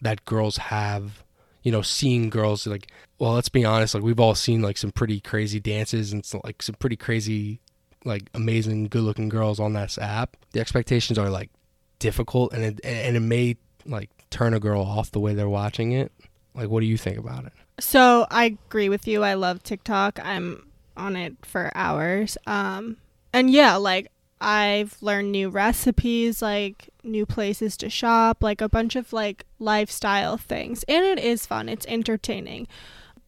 that 0.00 0.24
girls 0.24 0.56
have 0.56 1.22
you 1.66 1.72
know 1.72 1.82
seeing 1.82 2.30
girls 2.30 2.64
like 2.68 2.92
well 3.18 3.32
let's 3.32 3.48
be 3.48 3.64
honest 3.64 3.92
like 3.92 4.04
we've 4.04 4.20
all 4.20 4.36
seen 4.36 4.62
like 4.62 4.78
some 4.78 4.92
pretty 4.92 5.18
crazy 5.18 5.58
dances 5.58 6.12
and 6.12 6.24
some, 6.24 6.40
like 6.44 6.62
some 6.62 6.76
pretty 6.76 6.94
crazy 6.94 7.58
like 8.04 8.30
amazing 8.34 8.84
good 8.84 9.02
looking 9.02 9.28
girls 9.28 9.58
on 9.58 9.72
this 9.72 9.98
app 9.98 10.36
the 10.52 10.60
expectations 10.60 11.18
are 11.18 11.28
like 11.28 11.50
difficult 11.98 12.52
and 12.52 12.62
it 12.62 12.80
and 12.84 13.16
it 13.16 13.20
may 13.20 13.56
like 13.84 14.10
turn 14.30 14.54
a 14.54 14.60
girl 14.60 14.80
off 14.80 15.10
the 15.10 15.18
way 15.18 15.34
they're 15.34 15.48
watching 15.48 15.90
it 15.90 16.12
like 16.54 16.68
what 16.68 16.78
do 16.78 16.86
you 16.86 16.96
think 16.96 17.18
about 17.18 17.44
it 17.44 17.52
So 17.80 18.28
I 18.30 18.44
agree 18.44 18.88
with 18.88 19.08
you. 19.08 19.24
I 19.24 19.34
love 19.34 19.62
TikTok. 19.64 20.20
I'm 20.22 20.68
on 20.96 21.16
it 21.16 21.34
for 21.44 21.72
hours. 21.74 22.38
Um 22.46 22.96
and 23.32 23.50
yeah, 23.50 23.74
like 23.74 24.12
I've 24.40 24.96
learned 25.00 25.32
new 25.32 25.48
recipes, 25.48 26.42
like 26.42 26.90
new 27.02 27.24
places 27.26 27.76
to 27.78 27.88
shop, 27.88 28.42
like 28.42 28.60
a 28.60 28.68
bunch 28.68 28.96
of 28.96 29.12
like 29.12 29.44
lifestyle 29.58 30.36
things. 30.36 30.82
And 30.84 31.04
it 31.04 31.18
is 31.18 31.46
fun. 31.46 31.68
It's 31.68 31.86
entertaining. 31.86 32.68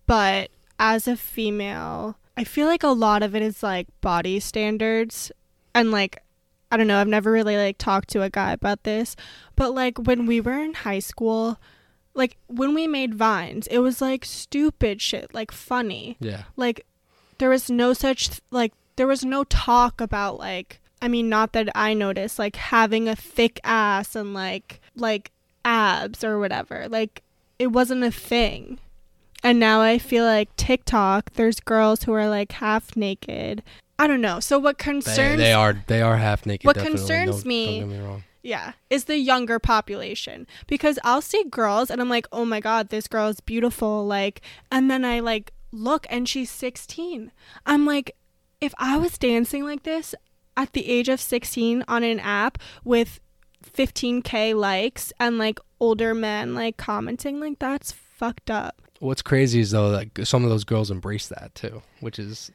But 0.07 0.51
as 0.79 1.09
a 1.09 1.17
female, 1.17 2.17
I 2.37 2.45
feel 2.45 2.67
like 2.67 2.83
a 2.83 2.89
lot 2.89 3.23
of 3.23 3.35
it 3.35 3.43
is 3.43 3.63
like 3.63 3.89
body 4.01 4.39
standards 4.41 5.33
and 5.75 5.91
like 5.91 6.23
I 6.71 6.77
don't 6.77 6.87
know, 6.87 7.01
I've 7.01 7.09
never 7.09 7.33
really 7.33 7.57
like 7.57 7.79
talked 7.79 8.11
to 8.11 8.23
a 8.23 8.29
guy 8.29 8.53
about 8.53 8.83
this, 8.83 9.17
but 9.57 9.75
like 9.75 9.97
when 9.99 10.27
we 10.27 10.41
were 10.41 10.59
in 10.59 10.75
high 10.75 10.99
school, 10.99 11.59
like 12.13 12.37
when 12.47 12.75
we 12.75 12.87
made 12.87 13.15
vines, 13.15 13.67
it 13.69 13.79
was 13.79 14.03
like 14.03 14.25
stupid 14.25 15.01
shit, 15.01 15.33
like 15.33 15.51
funny. 15.51 16.19
Yeah. 16.21 16.45
Like 16.57 16.85
there 17.39 17.49
was 17.49 17.71
no 17.71 17.95
such 17.95 18.41
like 18.51 18.73
there 18.97 19.07
was 19.07 19.25
no 19.25 19.45
talk 19.45 20.01
about 20.01 20.39
like 20.39 20.81
I 21.01 21.09
mean 21.09 21.29
not 21.29 21.53
that 21.53 21.69
I 21.75 21.95
noticed 21.95 22.39
like 22.39 22.57
having 22.57 23.09
a 23.09 23.17
thick 23.17 23.61
ass 23.65 24.15
and 24.17 24.35
like 24.35 24.81
like 24.97 25.31
abs 25.65 26.25
or 26.25 26.39
whatever. 26.39 26.87
Like 26.89 27.23
it 27.59 27.69
wasn't 27.69 28.05
a 28.05 28.11
thing. 28.11 28.79
And 29.45 29.61
now 29.61 29.81
I 29.81 29.99
feel 29.99 30.25
like 30.25 30.55
TikTok, 30.57 31.35
there's 31.35 31.61
girls 31.61 32.03
who 32.03 32.13
are 32.13 32.29
like 32.29 32.53
half 32.53 32.97
naked. 32.97 33.63
I 33.99 34.07
don't 34.07 34.21
know. 34.21 34.41
So 34.41 34.59
what 34.59 34.79
They, 34.79 34.85
concerns 34.85 35.39
they 35.39 35.53
are 35.53 35.85
they 35.87 36.03
are 36.03 36.17
half 36.17 36.47
naked. 36.47 36.67
What 36.67 36.75
definitely. 36.77 36.99
concerns 36.99 37.45
me- 37.45 37.85
me 37.85 37.99
wrong. 37.99 38.25
yeah, 38.43 38.73
is 38.91 39.05
the 39.05 39.19
younger 39.19 39.59
population 39.59 40.47
because 40.67 40.99
I'll 41.05 41.23
see 41.23 41.45
girls 41.45 41.91
and 41.91 42.01
I'm 42.01 42.09
like, 42.09 42.27
"Oh 42.33 42.45
my 42.45 42.61
god, 42.61 42.89
this 42.89 43.07
girl 43.09 43.29
is 43.29 43.41
beautiful." 43.41 44.07
Like, 44.07 44.41
and 44.73 44.91
then 44.91 45.05
I 45.05 45.21
like 45.21 45.53
look 45.71 46.07
and 46.11 46.29
she's 46.29 46.51
16. 46.51 47.31
I'm 47.67 47.85
like, 47.87 48.17
if 48.61 48.73
I 48.79 48.97
was 48.97 49.19
dancing 49.19 49.65
like 49.65 49.83
this 49.83 50.15
at 50.59 50.73
the 50.75 50.87
age 50.89 51.09
of 51.09 51.21
16 51.21 51.85
on 51.89 52.03
an 52.03 52.21
app 52.21 52.59
with 52.85 53.21
15k 53.65 54.55
likes 54.55 55.13
and 55.19 55.39
like 55.39 55.59
older 55.81 56.15
men 56.15 56.55
like 56.55 56.77
commenting 56.77 57.41
like 57.41 57.59
that's 57.59 57.93
fucked 57.93 58.51
up. 58.51 58.83
What's 59.01 59.23
crazy 59.23 59.61
is 59.61 59.71
though 59.71 59.91
that 59.93 60.27
some 60.27 60.43
of 60.45 60.51
those 60.51 60.65
girls 60.65 60.91
embrace 60.91 61.29
that 61.29 61.55
too, 61.55 61.83
which 62.01 62.19
is 62.19 62.51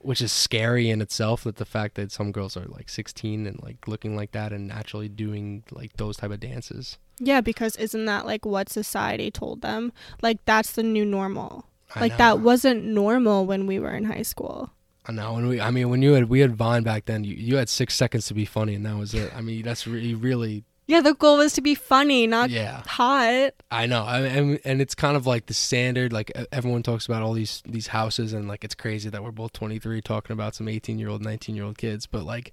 which 0.00 0.20
is 0.20 0.30
scary 0.30 0.90
in 0.90 1.00
itself. 1.00 1.44
That 1.44 1.56
the 1.56 1.64
fact 1.64 1.94
that 1.96 2.12
some 2.12 2.30
girls 2.30 2.56
are 2.56 2.66
like 2.66 2.88
16 2.88 3.46
and 3.46 3.60
like 3.62 3.88
looking 3.88 4.14
like 4.14 4.32
that 4.32 4.52
and 4.52 4.68
naturally 4.68 5.08
doing 5.08 5.64
like 5.70 5.96
those 5.96 6.18
type 6.18 6.30
of 6.30 6.40
dances. 6.40 6.98
Yeah, 7.18 7.40
because 7.40 7.74
isn't 7.76 8.04
that 8.04 8.26
like 8.26 8.44
what 8.44 8.68
society 8.68 9.30
told 9.30 9.62
them? 9.62 9.92
Like 10.22 10.44
that's 10.44 10.72
the 10.72 10.82
new 10.82 11.04
normal. 11.06 11.64
I 11.94 12.00
Like 12.00 12.12
know. 12.12 12.18
that 12.18 12.40
wasn't 12.40 12.84
normal 12.84 13.46
when 13.46 13.66
we 13.66 13.78
were 13.78 13.94
in 13.94 14.04
high 14.04 14.22
school. 14.22 14.70
I 15.08 15.12
know. 15.12 15.32
When 15.32 15.48
we, 15.48 15.60
I 15.60 15.70
mean, 15.70 15.88
when 15.88 16.02
you 16.02 16.12
had 16.12 16.28
we 16.28 16.40
had 16.40 16.54
Vine 16.54 16.82
back 16.82 17.06
then, 17.06 17.24
you, 17.24 17.34
you 17.34 17.56
had 17.56 17.68
six 17.70 17.94
seconds 17.94 18.26
to 18.26 18.34
be 18.34 18.44
funny, 18.44 18.74
and 18.74 18.84
that 18.84 18.96
was 18.96 19.14
it. 19.14 19.34
I 19.34 19.40
mean, 19.40 19.62
that's 19.62 19.86
really, 19.86 20.14
really, 20.14 20.64
Yeah, 20.86 21.00
the 21.00 21.14
goal 21.14 21.38
was 21.38 21.54
to 21.54 21.62
be 21.62 21.74
funny, 21.74 22.26
not 22.26 22.50
yeah. 22.50 22.82
hot. 22.86 23.52
I 23.70 23.86
know. 23.86 24.04
I 24.04 24.20
and 24.20 24.60
and 24.64 24.82
it's 24.82 24.94
kind 24.94 25.16
of 25.16 25.26
like 25.26 25.46
the 25.46 25.54
standard. 25.54 26.12
Like 26.12 26.30
everyone 26.52 26.82
talks 26.82 27.06
about 27.06 27.22
all 27.22 27.32
these 27.32 27.62
these 27.66 27.86
houses, 27.86 28.34
and 28.34 28.48
like 28.48 28.64
it's 28.64 28.74
crazy 28.74 29.08
that 29.08 29.24
we're 29.24 29.30
both 29.30 29.54
23 29.54 30.02
talking 30.02 30.34
about 30.34 30.54
some 30.54 30.68
18 30.68 30.98
year 30.98 31.08
old, 31.08 31.22
19 31.22 31.56
year 31.56 31.64
old 31.64 31.78
kids, 31.78 32.06
but 32.06 32.24
like. 32.24 32.52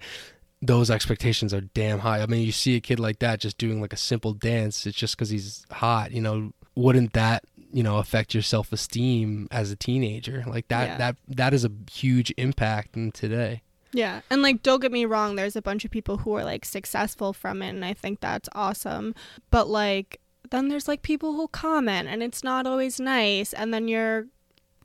Those 0.62 0.90
expectations 0.90 1.54
are 1.54 1.62
damn 1.62 2.00
high. 2.00 2.22
I 2.22 2.26
mean, 2.26 2.42
you 2.44 2.52
see 2.52 2.76
a 2.76 2.80
kid 2.80 3.00
like 3.00 3.20
that 3.20 3.40
just 3.40 3.58
doing 3.60 3.82
like 3.82 3.94
a 3.94 3.98
simple 3.98 4.34
dance. 4.34 4.88
It's 4.88 4.98
just 4.98 5.16
because 5.16 5.30
he's 5.30 5.64
hot, 5.70 6.12
you 6.12 6.22
know. 6.22 6.54
Wouldn't 6.76 7.14
that, 7.14 7.44
you 7.72 7.84
know, 7.84 7.98
affect 7.98 8.34
your 8.34 8.44
self 8.44 8.72
esteem 8.72 9.48
as 9.52 9.72
a 9.72 9.76
teenager? 9.76 10.44
Like 10.48 10.68
that, 10.70 10.88
Yeah. 10.88 10.98
that, 10.98 11.16
that 11.28 11.54
is 11.54 11.66
a 11.66 11.72
huge 11.92 12.34
impact 12.38 12.96
in 12.96 13.12
today. 13.12 13.62
Yeah. 13.94 14.22
And 14.30 14.42
like 14.42 14.62
don't 14.64 14.82
get 14.82 14.92
me 14.92 15.06
wrong, 15.06 15.36
there's 15.36 15.56
a 15.56 15.62
bunch 15.62 15.86
of 15.86 15.92
people 15.92 16.18
who 16.18 16.36
are 16.36 16.44
like 16.44 16.66
successful 16.66 17.32
from 17.32 17.62
it 17.62 17.70
and 17.70 17.86
I 17.86 17.94
think 17.94 18.20
that's 18.20 18.50
awesome. 18.54 19.16
But 19.52 19.70
like 19.70 20.20
then 20.52 20.68
there's 20.68 20.88
like 20.88 21.02
people 21.02 21.34
who 21.34 21.48
comment 21.48 22.08
and 22.08 22.22
it's 22.22 22.44
not 22.44 22.68
always 22.68 23.00
nice 23.00 23.54
and 23.54 23.74
then 23.74 23.88
you're 23.88 24.28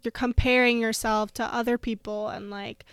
you're 0.03 0.13
comparing 0.13 0.79
yourself 0.81 1.35
to 1.35 1.45
other 1.45 1.77
people 1.77 2.29
and 2.29 2.51
like 2.51 2.85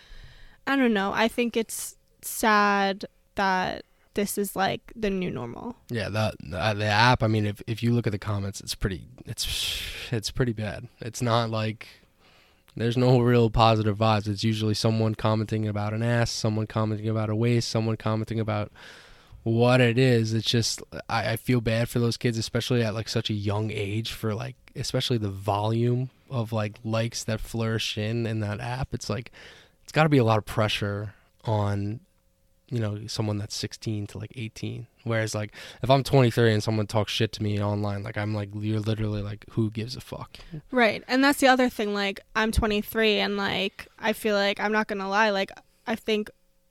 I 0.66 0.76
don't 0.76 0.94
know. 0.94 1.12
I 1.14 1.28
think 1.28 1.56
it's 1.56 1.96
sad 2.22 3.06
that 3.36 3.86
this 4.18 4.38
is 4.38 4.56
like 4.56 4.92
the 4.96 5.12
new 5.12 5.30
normal. 5.30 5.76
Yeah, 5.90 6.10
the 6.10 6.34
the, 6.40 6.74
the 6.74 6.86
app. 6.86 7.22
I 7.22 7.28
mean, 7.28 7.46
if 7.46 7.62
if 7.68 7.84
you 7.84 7.94
look 7.94 8.08
at 8.08 8.12
the 8.12 8.20
comments, 8.20 8.60
it's 8.60 8.74
pretty. 8.74 9.08
It's 9.26 9.82
it's 10.12 10.32
pretty 10.32 10.54
bad. 10.54 10.88
It's 11.00 11.22
not 11.22 11.52
like 11.52 11.88
there's 12.76 12.98
no 12.98 13.20
real 13.20 13.52
positive 13.52 13.96
vibes. 13.96 14.28
It's 14.28 14.44
usually 14.44 14.74
someone 14.74 15.14
commenting 15.14 15.68
about 15.68 15.94
an 15.94 16.02
ass, 16.02 16.32
someone 16.32 16.66
commenting 16.66 17.08
about 17.08 17.30
a 17.30 17.36
waist, 17.36 17.70
someone 17.70 17.96
commenting 17.96 18.40
about 18.40 18.72
what 19.44 19.82
it 19.82 20.00
is. 20.00 20.34
It's 20.34 20.50
just 20.50 20.82
I, 21.08 21.34
I 21.34 21.36
feel 21.36 21.62
bad 21.62 21.88
for 21.88 22.00
those 22.00 22.18
kids, 22.18 22.40
especially 22.40 22.84
at 22.84 22.96
like 22.96 23.08
such 23.08 23.30
a 23.30 23.36
young 23.36 23.70
age, 23.70 24.12
for 24.12 24.34
like 24.34 24.56
especially 24.76 25.20
the 25.20 25.30
volume 25.30 26.10
of 26.32 26.52
like 26.52 26.80
likes 26.84 27.24
that 27.26 27.40
flourish 27.40 28.00
in 28.00 28.26
in 28.26 28.40
that 28.40 28.60
app. 28.60 28.96
It's 28.96 29.12
like 29.12 29.32
it's 29.84 29.92
got 29.92 30.04
to 30.04 30.10
be 30.10 30.18
a 30.18 30.24
lot 30.24 30.40
of 30.40 30.46
pressure 30.46 31.14
on 31.46 32.00
you 32.70 32.80
know 32.80 33.00
someone 33.08 33.38
that's 33.38 33.56
16 33.56 34.08
to 34.08 34.18
like 34.18 34.32
18 34.36 34.88
whereas 35.06 35.34
like 35.34 35.54
if 35.82 35.90
i'm 35.90 36.04
23 36.04 36.52
and 36.54 36.62
someone 36.62 36.86
talks 36.86 37.12
shit 37.14 37.32
to 37.32 37.42
me 37.42 37.62
online 37.62 38.04
like 38.04 38.18
i'm 38.18 38.34
like 38.34 38.50
you're 38.54 38.82
literally 38.82 39.22
like 39.22 39.46
who 39.52 39.72
gives 39.72 39.96
a 39.96 40.02
fuck 40.02 40.38
Right. 40.72 41.04
And 41.08 41.24
that's 41.24 41.40
the 41.40 41.48
other 41.48 41.70
thing. 41.70 41.94
Like, 41.94 42.20
I'm 42.36 42.52
23 42.52 43.20
and, 43.20 43.38
like, 43.38 43.88
I 44.00 44.14
feel 44.14 44.36
like, 44.36 44.60
I'm 44.60 44.72
not 44.72 44.88
going 44.88 45.00
to 45.00 45.08
lie, 45.08 45.30
like, 45.30 45.52
I 45.86 45.96
think 45.96 46.30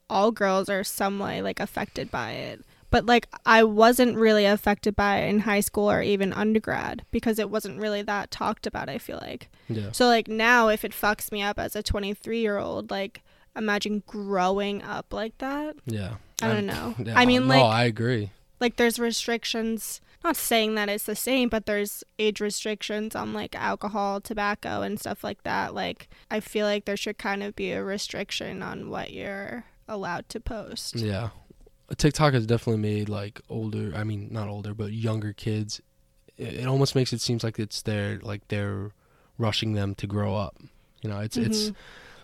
all 0.09 0.30
girls 0.32 0.68
are 0.68 0.85
some 0.85 1.18
way, 1.18 1.42
like, 1.42 1.61
affected 1.61 2.11
by 2.11 2.32
it. 2.32 2.64
But, 2.90 3.06
like, 3.06 3.26
I 3.44 3.64
wasn't 3.64 4.16
really 4.16 4.44
affected 4.44 4.94
by 4.94 5.18
it 5.18 5.28
in 5.28 5.40
high 5.40 5.61
school 5.61 5.90
or 5.90 6.02
even 6.02 6.32
undergrad 6.32 7.04
because 7.11 7.38
it 7.38 7.50
wasn't 7.50 7.80
really 7.80 8.02
that 8.02 8.30
talked 8.30 8.66
about, 8.66 8.88
I 8.88 8.98
feel 8.98 9.18
like. 9.20 9.48
yeah 9.68 9.92
So, 9.92 10.06
like, 10.06 10.28
now 10.28 10.68
if 10.68 10.85
it 10.85 10.92
fucks 10.92 11.32
me 11.32 11.42
up 11.42 11.59
as 11.59 11.74
a 11.74 11.82
23 11.82 12.40
year 12.40 12.59
old, 12.59 12.90
like, 12.90 13.22
imagine 13.57 14.03
growing 14.07 14.83
up 14.83 15.12
like 15.12 15.37
that. 15.38 15.77
yeah 15.87 16.14
I 16.42 16.49
don't 16.49 16.69
I'm- 16.71 16.97
know. 16.99 17.05
yeah, 17.05 17.19
I 17.19 17.25
mean, 17.27 17.42
no 17.47 17.55
like, 17.55 17.62
i 17.64 17.85
agree 17.85 18.31
like 18.61 18.77
there's 18.77 18.99
restrictions 18.99 20.01
not 20.25 20.37
saying 20.37 20.75
that 20.75 20.88
it's 20.88 21.05
the 21.05 21.14
same 21.16 21.49
but 21.49 21.66
there's 21.66 22.03
age 22.19 22.40
restrictions 22.40 23.14
on 23.14 23.33
like 23.33 23.55
alcohol 23.55 24.21
tobacco 24.21 24.83
and 24.83 24.99
stuff 24.99 25.23
like 25.23 25.42
that 25.45 25.75
like 25.75 26.09
i 26.31 26.40
feel 26.40 26.66
like 26.66 26.85
there 26.85 26.97
should 26.97 27.16
kind 27.19 27.42
of 27.42 27.55
be 27.55 27.71
a 27.73 27.83
restriction 27.85 28.62
on 28.62 28.90
what 28.90 29.12
you're 29.12 29.64
allowed 29.88 30.29
to 30.29 30.40
post 30.40 30.97
yeah 30.97 31.29
tiktok 31.97 32.33
has 32.35 32.47
definitely 32.47 32.81
made 32.83 33.09
like 33.09 33.40
older 33.49 33.92
i 33.95 34.03
mean 34.03 34.27
not 34.31 34.49
older 34.49 34.75
but 34.75 34.90
younger 34.92 35.33
kids 35.33 35.81
it, 36.37 36.55
it 36.55 36.66
almost 36.66 36.95
makes 36.95 37.12
it 37.12 37.21
seems 37.21 37.45
like 37.45 37.59
it's 37.59 37.83
their 37.83 38.19
like 38.21 38.47
they're 38.49 38.90
rushing 39.38 39.75
them 39.75 39.95
to 39.95 40.07
grow 40.07 40.35
up 40.35 40.57
you 41.03 41.09
know 41.11 41.21
it's 41.21 41.37
it's 41.37 41.71
Mhm. 41.71 41.75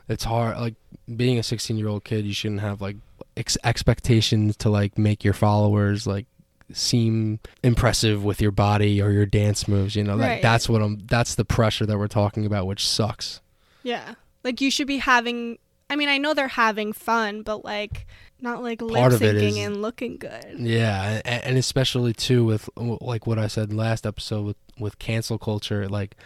It's 0.08 0.24
hard 0.24 0.56
like 0.58 0.74
being 1.16 1.38
a 1.38 1.42
16 1.42 1.76
year 1.76 1.88
old 1.88 2.04
kid 2.04 2.24
you 2.24 2.32
shouldn't 2.34 2.60
have 2.60 2.80
like 2.80 2.96
ex- 3.36 3.58
expectations 3.64 4.56
to 4.56 4.68
like 4.70 4.96
make 4.98 5.24
your 5.24 5.34
followers 5.34 6.06
like 6.06 6.26
seem 6.72 7.38
impressive 7.62 8.24
with 8.24 8.40
your 8.40 8.50
body 8.50 9.00
or 9.02 9.10
your 9.10 9.26
dance 9.26 9.68
moves 9.68 9.94
you 9.94 10.02
know 10.02 10.16
that, 10.16 10.26
Right. 10.28 10.42
that's 10.42 10.68
what 10.68 10.80
i'm 10.82 10.98
that's 11.06 11.34
the 11.34 11.44
pressure 11.44 11.84
that 11.86 11.98
we're 11.98 12.08
talking 12.08 12.46
about 12.46 12.66
which 12.66 12.86
sucks 12.86 13.40
yeah 13.82 14.14
like 14.42 14.60
you 14.60 14.70
should 14.70 14.86
be 14.86 14.96
having 14.98 15.58
i 15.90 15.96
mean 15.96 16.08
i 16.08 16.16
know 16.18 16.32
they're 16.32 16.48
having 16.48 16.92
fun 16.94 17.42
but 17.42 17.64
like 17.64 18.06
not 18.40 18.62
like 18.62 18.80
lip 18.80 19.12
syncing 19.12 19.58
and 19.58 19.82
looking 19.82 20.16
good 20.16 20.56
yeah 20.58 21.20
and, 21.26 21.44
and 21.44 21.58
especially 21.58 22.14
too 22.14 22.44
with 22.44 22.70
like 22.76 23.26
what 23.26 23.38
i 23.38 23.46
said 23.48 23.72
last 23.72 24.06
episode 24.06 24.42
with 24.46 24.56
with 24.78 24.98
cancel 24.98 25.38
culture 25.38 25.88
like 25.88 26.16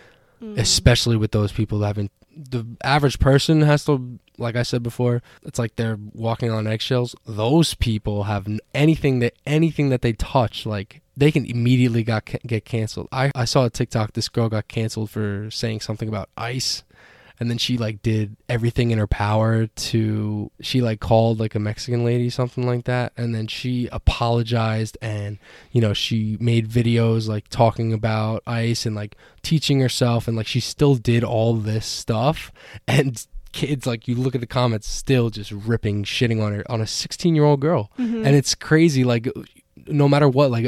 Mm. 0.43 0.59
especially 0.59 1.17
with 1.17 1.31
those 1.33 1.51
people 1.51 1.79
that 1.79 1.87
haven't 1.87 2.13
the 2.37 2.67
average 2.85 3.19
person 3.19 3.63
has 3.63 3.85
to 3.87 4.19
like 4.39 4.57
i 4.57 4.63
said 4.63 4.83
before 4.83 5.23
it's 5.43 5.59
like 5.59 5.75
they're 5.77 5.99
walking 6.13 6.51
on 6.51 6.67
eggshells. 6.67 7.17
Those 7.27 7.75
people 7.75 8.25
have 8.25 8.47
anything 8.75 9.21
that 9.21 9.35
anything 9.47 9.89
that 9.89 10.03
they 10.03 10.13
touch 10.13 10.67
like 10.67 11.01
they 11.17 11.33
can 11.33 11.47
immediately 11.47 12.03
got 12.03 12.27
get 12.47 12.65
canceled. 12.65 13.09
I 13.11 13.33
i 13.35 13.47
saw 13.47 13.65
a 13.65 13.71
tiktok 13.71 14.13
this 14.13 14.29
girl 14.29 14.49
got 14.49 14.69
canceled 14.69 15.11
for 15.11 15.51
saying 15.51 15.81
something 15.81 16.09
about 16.09 16.29
ice 16.37 16.85
and 17.39 17.51
then 17.51 17.59
she 17.59 17.77
like 17.77 18.01
did 18.03 18.37
everything 18.49 18.91
in 18.91 18.99
her 18.99 19.07
power 19.07 19.67
to 19.67 20.51
she 20.61 20.81
like 20.81 21.01
called 21.01 21.39
like 21.41 21.55
a 21.55 21.59
mexican 21.59 22.05
lady 22.05 22.31
something 22.31 22.67
like 22.67 22.85
that 22.85 23.13
and 23.17 23.35
then 23.35 23.47
she 23.47 23.89
apologized 23.93 24.99
and 25.01 25.39
you 25.73 25.81
know 25.81 25.93
she 25.93 26.37
made 26.41 26.69
videos 26.69 27.29
like 27.29 27.49
talking 27.49 27.93
about 27.93 28.43
ice 28.47 28.87
and 28.87 28.97
like 28.97 29.17
teaching 29.43 29.81
herself 29.81 30.27
and 30.27 30.37
like 30.37 30.47
she 30.47 30.61
still 30.61 30.95
did 30.97 31.23
all 31.23 31.55
this 31.55 31.87
stuff 31.87 32.51
and 32.89 33.27
kids 33.53 33.87
like 33.87 34.07
you 34.09 34.15
look 34.15 34.35
at 34.35 34.41
the 34.41 34.47
comments 34.47 34.89
still 34.89 35.31
just 35.31 35.51
ripping 35.51 36.05
shitting 36.05 36.43
on 36.43 36.53
her 36.53 36.65
on 36.71 36.81
a 36.81 36.87
16 36.87 37.35
year 37.35 37.45
old 37.45 37.61
girl 37.61 37.91
Mhm. 37.99 38.27
and 38.27 38.37
it's 38.37 38.55
crazy 38.55 39.05
like 39.05 39.29
no 39.87 40.09
matter 40.09 40.29
what 40.29 40.51
like 40.51 40.67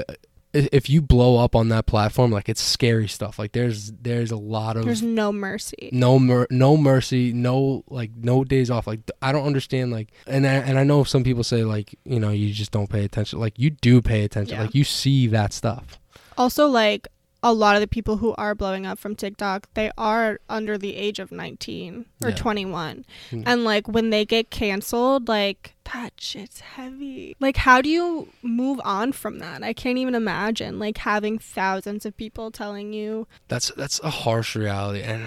if 0.52 0.88
you 0.88 1.02
blow 1.02 1.36
up 1.36 1.54
on 1.54 1.68
that 1.68 1.86
platform 1.86 2.30
like 2.30 2.48
it's 2.48 2.60
scary 2.62 3.08
stuff. 3.08 3.38
Like 3.38 3.52
there's 3.52 3.92
there's 3.92 4.30
a 4.30 4.36
lot 4.36 4.76
of 4.76 4.84
there's 4.84 5.02
no 5.02 5.32
mercy. 5.32 5.90
No 5.92 6.18
mer- 6.18 6.46
no 6.50 6.76
mercy 6.76 7.32
no 7.32 7.84
like 7.88 8.10
no 8.16 8.44
days 8.44 8.70
off. 8.70 8.86
Like 8.86 9.00
i 9.20 9.32
don't 9.32 9.46
understand 9.46 9.92
like 9.92 10.08
and 10.26 10.46
I, 10.46 10.54
and 10.54 10.78
i 10.78 10.84
know 10.84 11.04
some 11.04 11.24
people 11.24 11.44
say 11.44 11.64
like 11.64 11.94
you 12.04 12.18
know 12.18 12.30
you 12.30 12.52
just 12.52 12.70
don't 12.70 12.88
pay 12.88 13.04
attention. 13.04 13.40
Like 13.40 13.58
you 13.58 13.70
do 13.70 14.00
pay 14.00 14.24
attention. 14.24 14.56
Yeah. 14.56 14.62
like 14.62 14.74
you 14.74 14.84
see 14.84 15.26
that 15.28 15.52
stuff. 15.52 15.98
Also 16.36 16.66
like 16.66 17.08
a 17.42 17.52
lot 17.52 17.76
of 17.76 17.80
the 17.80 17.86
people 17.86 18.16
who 18.16 18.34
are 18.36 18.54
blowing 18.54 18.84
up 18.84 18.98
from 18.98 19.14
TikTok, 19.14 19.68
they 19.74 19.90
are 19.96 20.40
under 20.48 20.76
the 20.76 20.96
age 20.96 21.18
of 21.20 21.30
19 21.30 22.04
or 22.22 22.30
Yeah. 22.30 22.34
21. 22.36 23.04
Hmm. 23.30 23.42
And 23.46 23.64
like 23.64 23.86
when 23.86 24.10
they 24.10 24.24
get 24.24 24.50
canceled, 24.50 25.28
like 25.28 25.74
that 25.94 26.14
shit's 26.18 26.60
heavy. 26.60 27.36
Like 27.38 27.56
how 27.58 27.80
do 27.80 27.88
you 27.88 28.28
move 28.42 28.80
on 28.84 29.12
from 29.12 29.38
that? 29.38 29.62
I 29.62 29.72
can't 29.72 29.98
even 29.98 30.14
imagine 30.16 30.78
like 30.80 30.98
having 30.98 31.38
thousands 31.38 32.04
of 32.04 32.16
people 32.16 32.50
telling 32.50 32.92
you, 32.92 33.28
That's 33.46 33.70
that's 33.76 34.00
a 34.00 34.10
harsh 34.10 34.56
reality, 34.56 35.02
and 35.02 35.24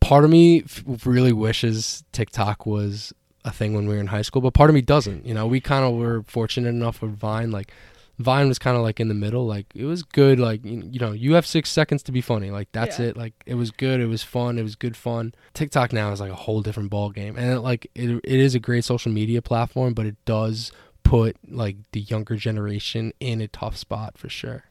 part 0.00 0.24
of 0.24 0.30
me 0.30 0.64
really 1.04 1.32
wishes 1.32 2.04
TikTok 2.12 2.66
was 2.66 3.12
a 3.44 3.50
thing 3.50 3.74
when 3.74 3.88
we 3.88 3.94
were 3.94 4.00
in 4.00 4.06
high 4.06 4.22
school, 4.22 4.40
but 4.40 4.54
part 4.54 4.70
of 4.70 4.74
me 4.74 4.80
doesn't. 4.82 5.26
You 5.26 5.34
know, 5.34 5.46
we 5.48 5.60
kind 5.60 5.84
of 5.84 5.94
were 5.94 6.22
fortunate 6.28 6.68
enough 6.68 7.02
with 7.02 7.18
Vine. 7.18 7.50
Like, 7.50 7.72
Vine 8.18 8.46
was 8.48 8.58
kind 8.58 8.76
of 8.76 8.82
like 8.82 9.00
in 9.00 9.08
the 9.08 9.14
middle. 9.14 9.46
Like, 9.46 9.66
it 9.74 9.84
was 9.84 10.02
good. 10.02 10.38
Like, 10.38 10.64
you, 10.64 10.82
you 10.90 11.00
know, 11.00 11.12
you 11.12 11.34
have 11.34 11.46
six 11.46 11.70
seconds 11.70 12.02
to 12.04 12.12
be 12.12 12.20
funny. 12.20 12.50
Like, 12.50 12.68
that's 12.72 12.98
Yeah. 12.98 13.06
it. 13.06 13.16
Like, 13.16 13.32
it 13.46 13.54
was 13.54 13.70
good. 13.70 14.00
It 14.00 14.06
was 14.06 14.22
fun. 14.22 14.58
It 14.58 14.62
was 14.62 14.76
good 14.76 14.96
fun. 14.96 15.34
TikTok 15.54 15.92
now 15.92 16.12
is 16.12 16.20
like 16.20 16.30
a 16.30 16.34
whole 16.36 16.60
different 16.62 16.90
ball 16.90 17.10
game, 17.10 17.36
and 17.36 17.50
it, 17.52 17.60
like 17.60 17.86
it, 17.94 18.10
it 18.22 18.40
is 18.40 18.54
a 18.54 18.60
great 18.60 18.84
social 18.84 19.10
media 19.10 19.40
platform, 19.42 19.94
but 19.94 20.06
it 20.06 20.16
does 20.24 20.70
put 21.04 21.36
like 21.48 21.76
the 21.92 22.00
younger 22.00 22.36
generation 22.36 23.12
in 23.18 23.40
a 23.40 23.48
tough 23.48 23.76
spot 23.76 24.16
for 24.18 24.28
sure. 24.28 24.64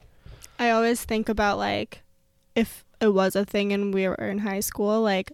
I 0.57 0.69
always 0.69 1.03
think 1.03 1.27
about 1.27 1.57
like 1.57 2.03
if 2.55 2.85
it 3.01 3.09
was 3.13 3.35
a 3.35 3.43
thing 3.43 3.73
and 3.73 3.93
we 3.93 4.07
were 4.07 4.15
in 4.15 4.37
high 4.39 4.59
school, 4.61 5.01
like 5.01 5.31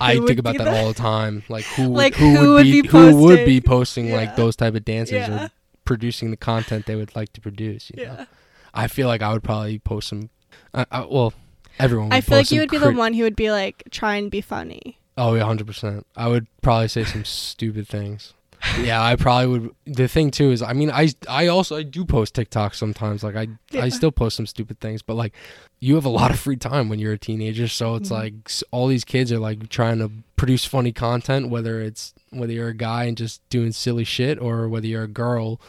I 0.00 0.18
think 0.18 0.38
about 0.40 0.56
that 0.56 0.64
the- 0.64 0.76
all 0.76 0.88
the 0.88 0.94
time. 0.94 1.44
Like 1.48 1.64
who 1.66 1.82
would, 1.90 1.96
Like, 1.98 2.14
who, 2.14 2.34
who 2.34 2.40
would 2.48 2.54
would 2.54 2.62
be, 2.64 2.80
be 2.82 2.88
who 2.88 3.16
would 3.22 3.44
be 3.44 3.60
posting? 3.60 4.06
posting 4.06 4.12
like 4.12 4.34
those 4.34 4.56
type 4.56 4.74
of 4.74 4.84
dances 4.84 5.12
Yeah. 5.14 5.44
or 5.44 5.50
producing 5.84 6.30
the 6.30 6.36
content 6.36 6.86
they 6.86 6.96
would 6.96 7.14
like 7.14 7.32
to 7.34 7.40
produce. 7.40 7.90
You 7.94 8.06
know? 8.06 8.14
yeah. 8.18 8.24
I 8.72 8.88
feel 8.88 9.08
like 9.08 9.22
I 9.22 9.32
would 9.32 9.42
probably 9.42 9.78
post 9.78 10.08
some. 10.08 10.30
I, 10.72 10.86
I, 10.90 11.00
well, 11.04 11.32
everyone. 11.78 12.08
Would 12.08 12.14
I 12.14 12.20
feel 12.20 12.38
like 12.38 12.50
you 12.50 12.60
would 12.60 12.70
be 12.70 12.78
the 12.78 12.92
one 12.92 13.14
who 13.14 13.22
would 13.22 13.36
be 13.36 13.50
like 13.50 13.84
try 13.90 14.16
and 14.16 14.30
be 14.30 14.40
funny. 14.40 14.98
Oh 15.16 15.34
yeah, 15.34 15.44
hundred 15.44 15.66
percent. 15.66 16.06
I 16.16 16.28
would 16.28 16.46
probably 16.62 16.88
say 16.88 17.04
some 17.04 17.24
stupid 17.24 17.86
things. 17.86 18.34
Yeah, 18.80 19.02
I 19.02 19.16
probably 19.16 19.46
would. 19.46 19.70
The 19.86 20.08
thing 20.08 20.30
too 20.30 20.50
is, 20.50 20.62
I 20.62 20.72
mean, 20.72 20.90
I 20.90 21.10
I 21.28 21.46
also 21.48 21.76
I 21.76 21.82
do 21.82 22.04
post 22.04 22.34
TikTok 22.34 22.74
sometimes. 22.74 23.22
Like 23.22 23.36
I 23.36 23.48
Yeah. 23.70 23.82
I 23.84 23.88
still 23.90 24.10
post 24.12 24.36
some 24.36 24.46
stupid 24.46 24.80
things, 24.80 25.02
but 25.02 25.14
like 25.14 25.34
you 25.80 25.94
have 25.96 26.04
a 26.04 26.08
lot 26.10 26.30
of 26.30 26.38
free 26.38 26.56
time 26.56 26.88
when 26.88 26.98
you're 26.98 27.12
a 27.12 27.18
teenager, 27.18 27.68
so 27.68 27.94
it's 27.96 28.08
Mhm. 28.08 28.12
like 28.12 28.34
all 28.70 28.86
these 28.86 29.04
kids 29.04 29.30
are 29.32 29.38
like 29.38 29.68
trying 29.68 29.98
to 29.98 30.10
produce 30.36 30.64
funny 30.64 30.92
content, 30.92 31.50
whether 31.50 31.80
it's 31.80 32.14
whether 32.30 32.52
you're 32.52 32.68
a 32.68 32.74
guy 32.74 33.04
and 33.04 33.16
just 33.16 33.46
doing 33.50 33.70
silly 33.72 34.04
shit, 34.04 34.38
or 34.40 34.68
whether 34.68 34.86
you're 34.86 35.04
a 35.04 35.08
girl, 35.08 35.60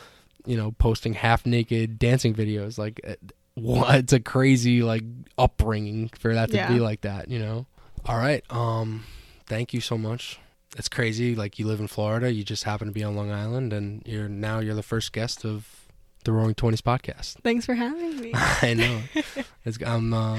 you 0.45 0.55
know, 0.57 0.71
posting 0.79 1.13
half 1.13 1.45
naked 1.45 1.99
dancing 1.99 2.33
videos. 2.33 2.77
Like, 2.77 3.01
uh, 3.07 3.15
what? 3.55 3.95
It's 3.95 4.13
a 4.13 4.19
crazy 4.19 4.81
like 4.83 5.03
upbringing 5.37 6.09
for 6.17 6.33
that 6.33 6.49
to 6.51 6.57
Yeah. 6.57 6.69
be 6.71 6.79
like 6.79 7.01
that, 7.01 7.29
you 7.29 7.39
know. 7.39 7.65
All 8.05 8.17
right. 8.17 8.43
Um, 8.49 9.03
thank 9.47 9.73
you 9.73 9.81
so 9.81 9.97
much. 9.97 10.39
It's 10.75 10.89
crazy. 10.89 11.35
Like 11.35 11.57
you 11.57 11.67
live 11.67 11.79
in 11.79 11.87
Florida, 11.87 12.31
you 12.31 12.43
just 12.43 12.63
happen 12.65 12.87
to 12.87 12.93
be 12.93 13.03
on 13.03 13.15
Long 13.15 13.31
Island, 13.31 13.73
and 13.73 14.03
you're 14.05 14.27
now 14.29 14.59
you're 14.59 14.75
the 14.75 14.83
first 14.83 15.13
guest 15.13 15.45
of 15.45 15.87
the 16.25 16.31
Roaring 16.31 16.55
Twenties 16.55 16.81
podcast. 16.81 17.35
Thanks 17.43 17.65
for 17.65 17.73
having 17.75 18.19
me. 18.19 18.31
I 18.35 18.73
know. 18.73 19.01
It's, 19.65 19.79
I'm 19.83 20.13
uh, 20.13 20.37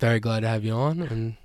very 0.00 0.20
glad 0.20 0.40
to 0.40 0.48
have 0.48 0.62
you 0.62 0.72
on, 0.74 1.00
and 1.00 1.36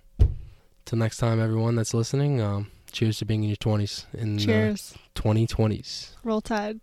till 0.84 0.98
next 0.98 1.18
time, 1.18 1.40
everyone 1.40 1.76
that's 1.76 1.94
listening, 1.94 2.42
um, 2.42 2.70
cheers 2.92 3.20
to 3.20 3.26
being 3.26 3.44
in 3.44 3.50
your 3.50 3.56
twenties 3.56 4.06
in 4.14 4.38
Cheers. 4.38 4.96
twenty 5.16 5.48
twenties. 5.48 6.18
Roll 6.24 6.42
Tide. 6.42 6.82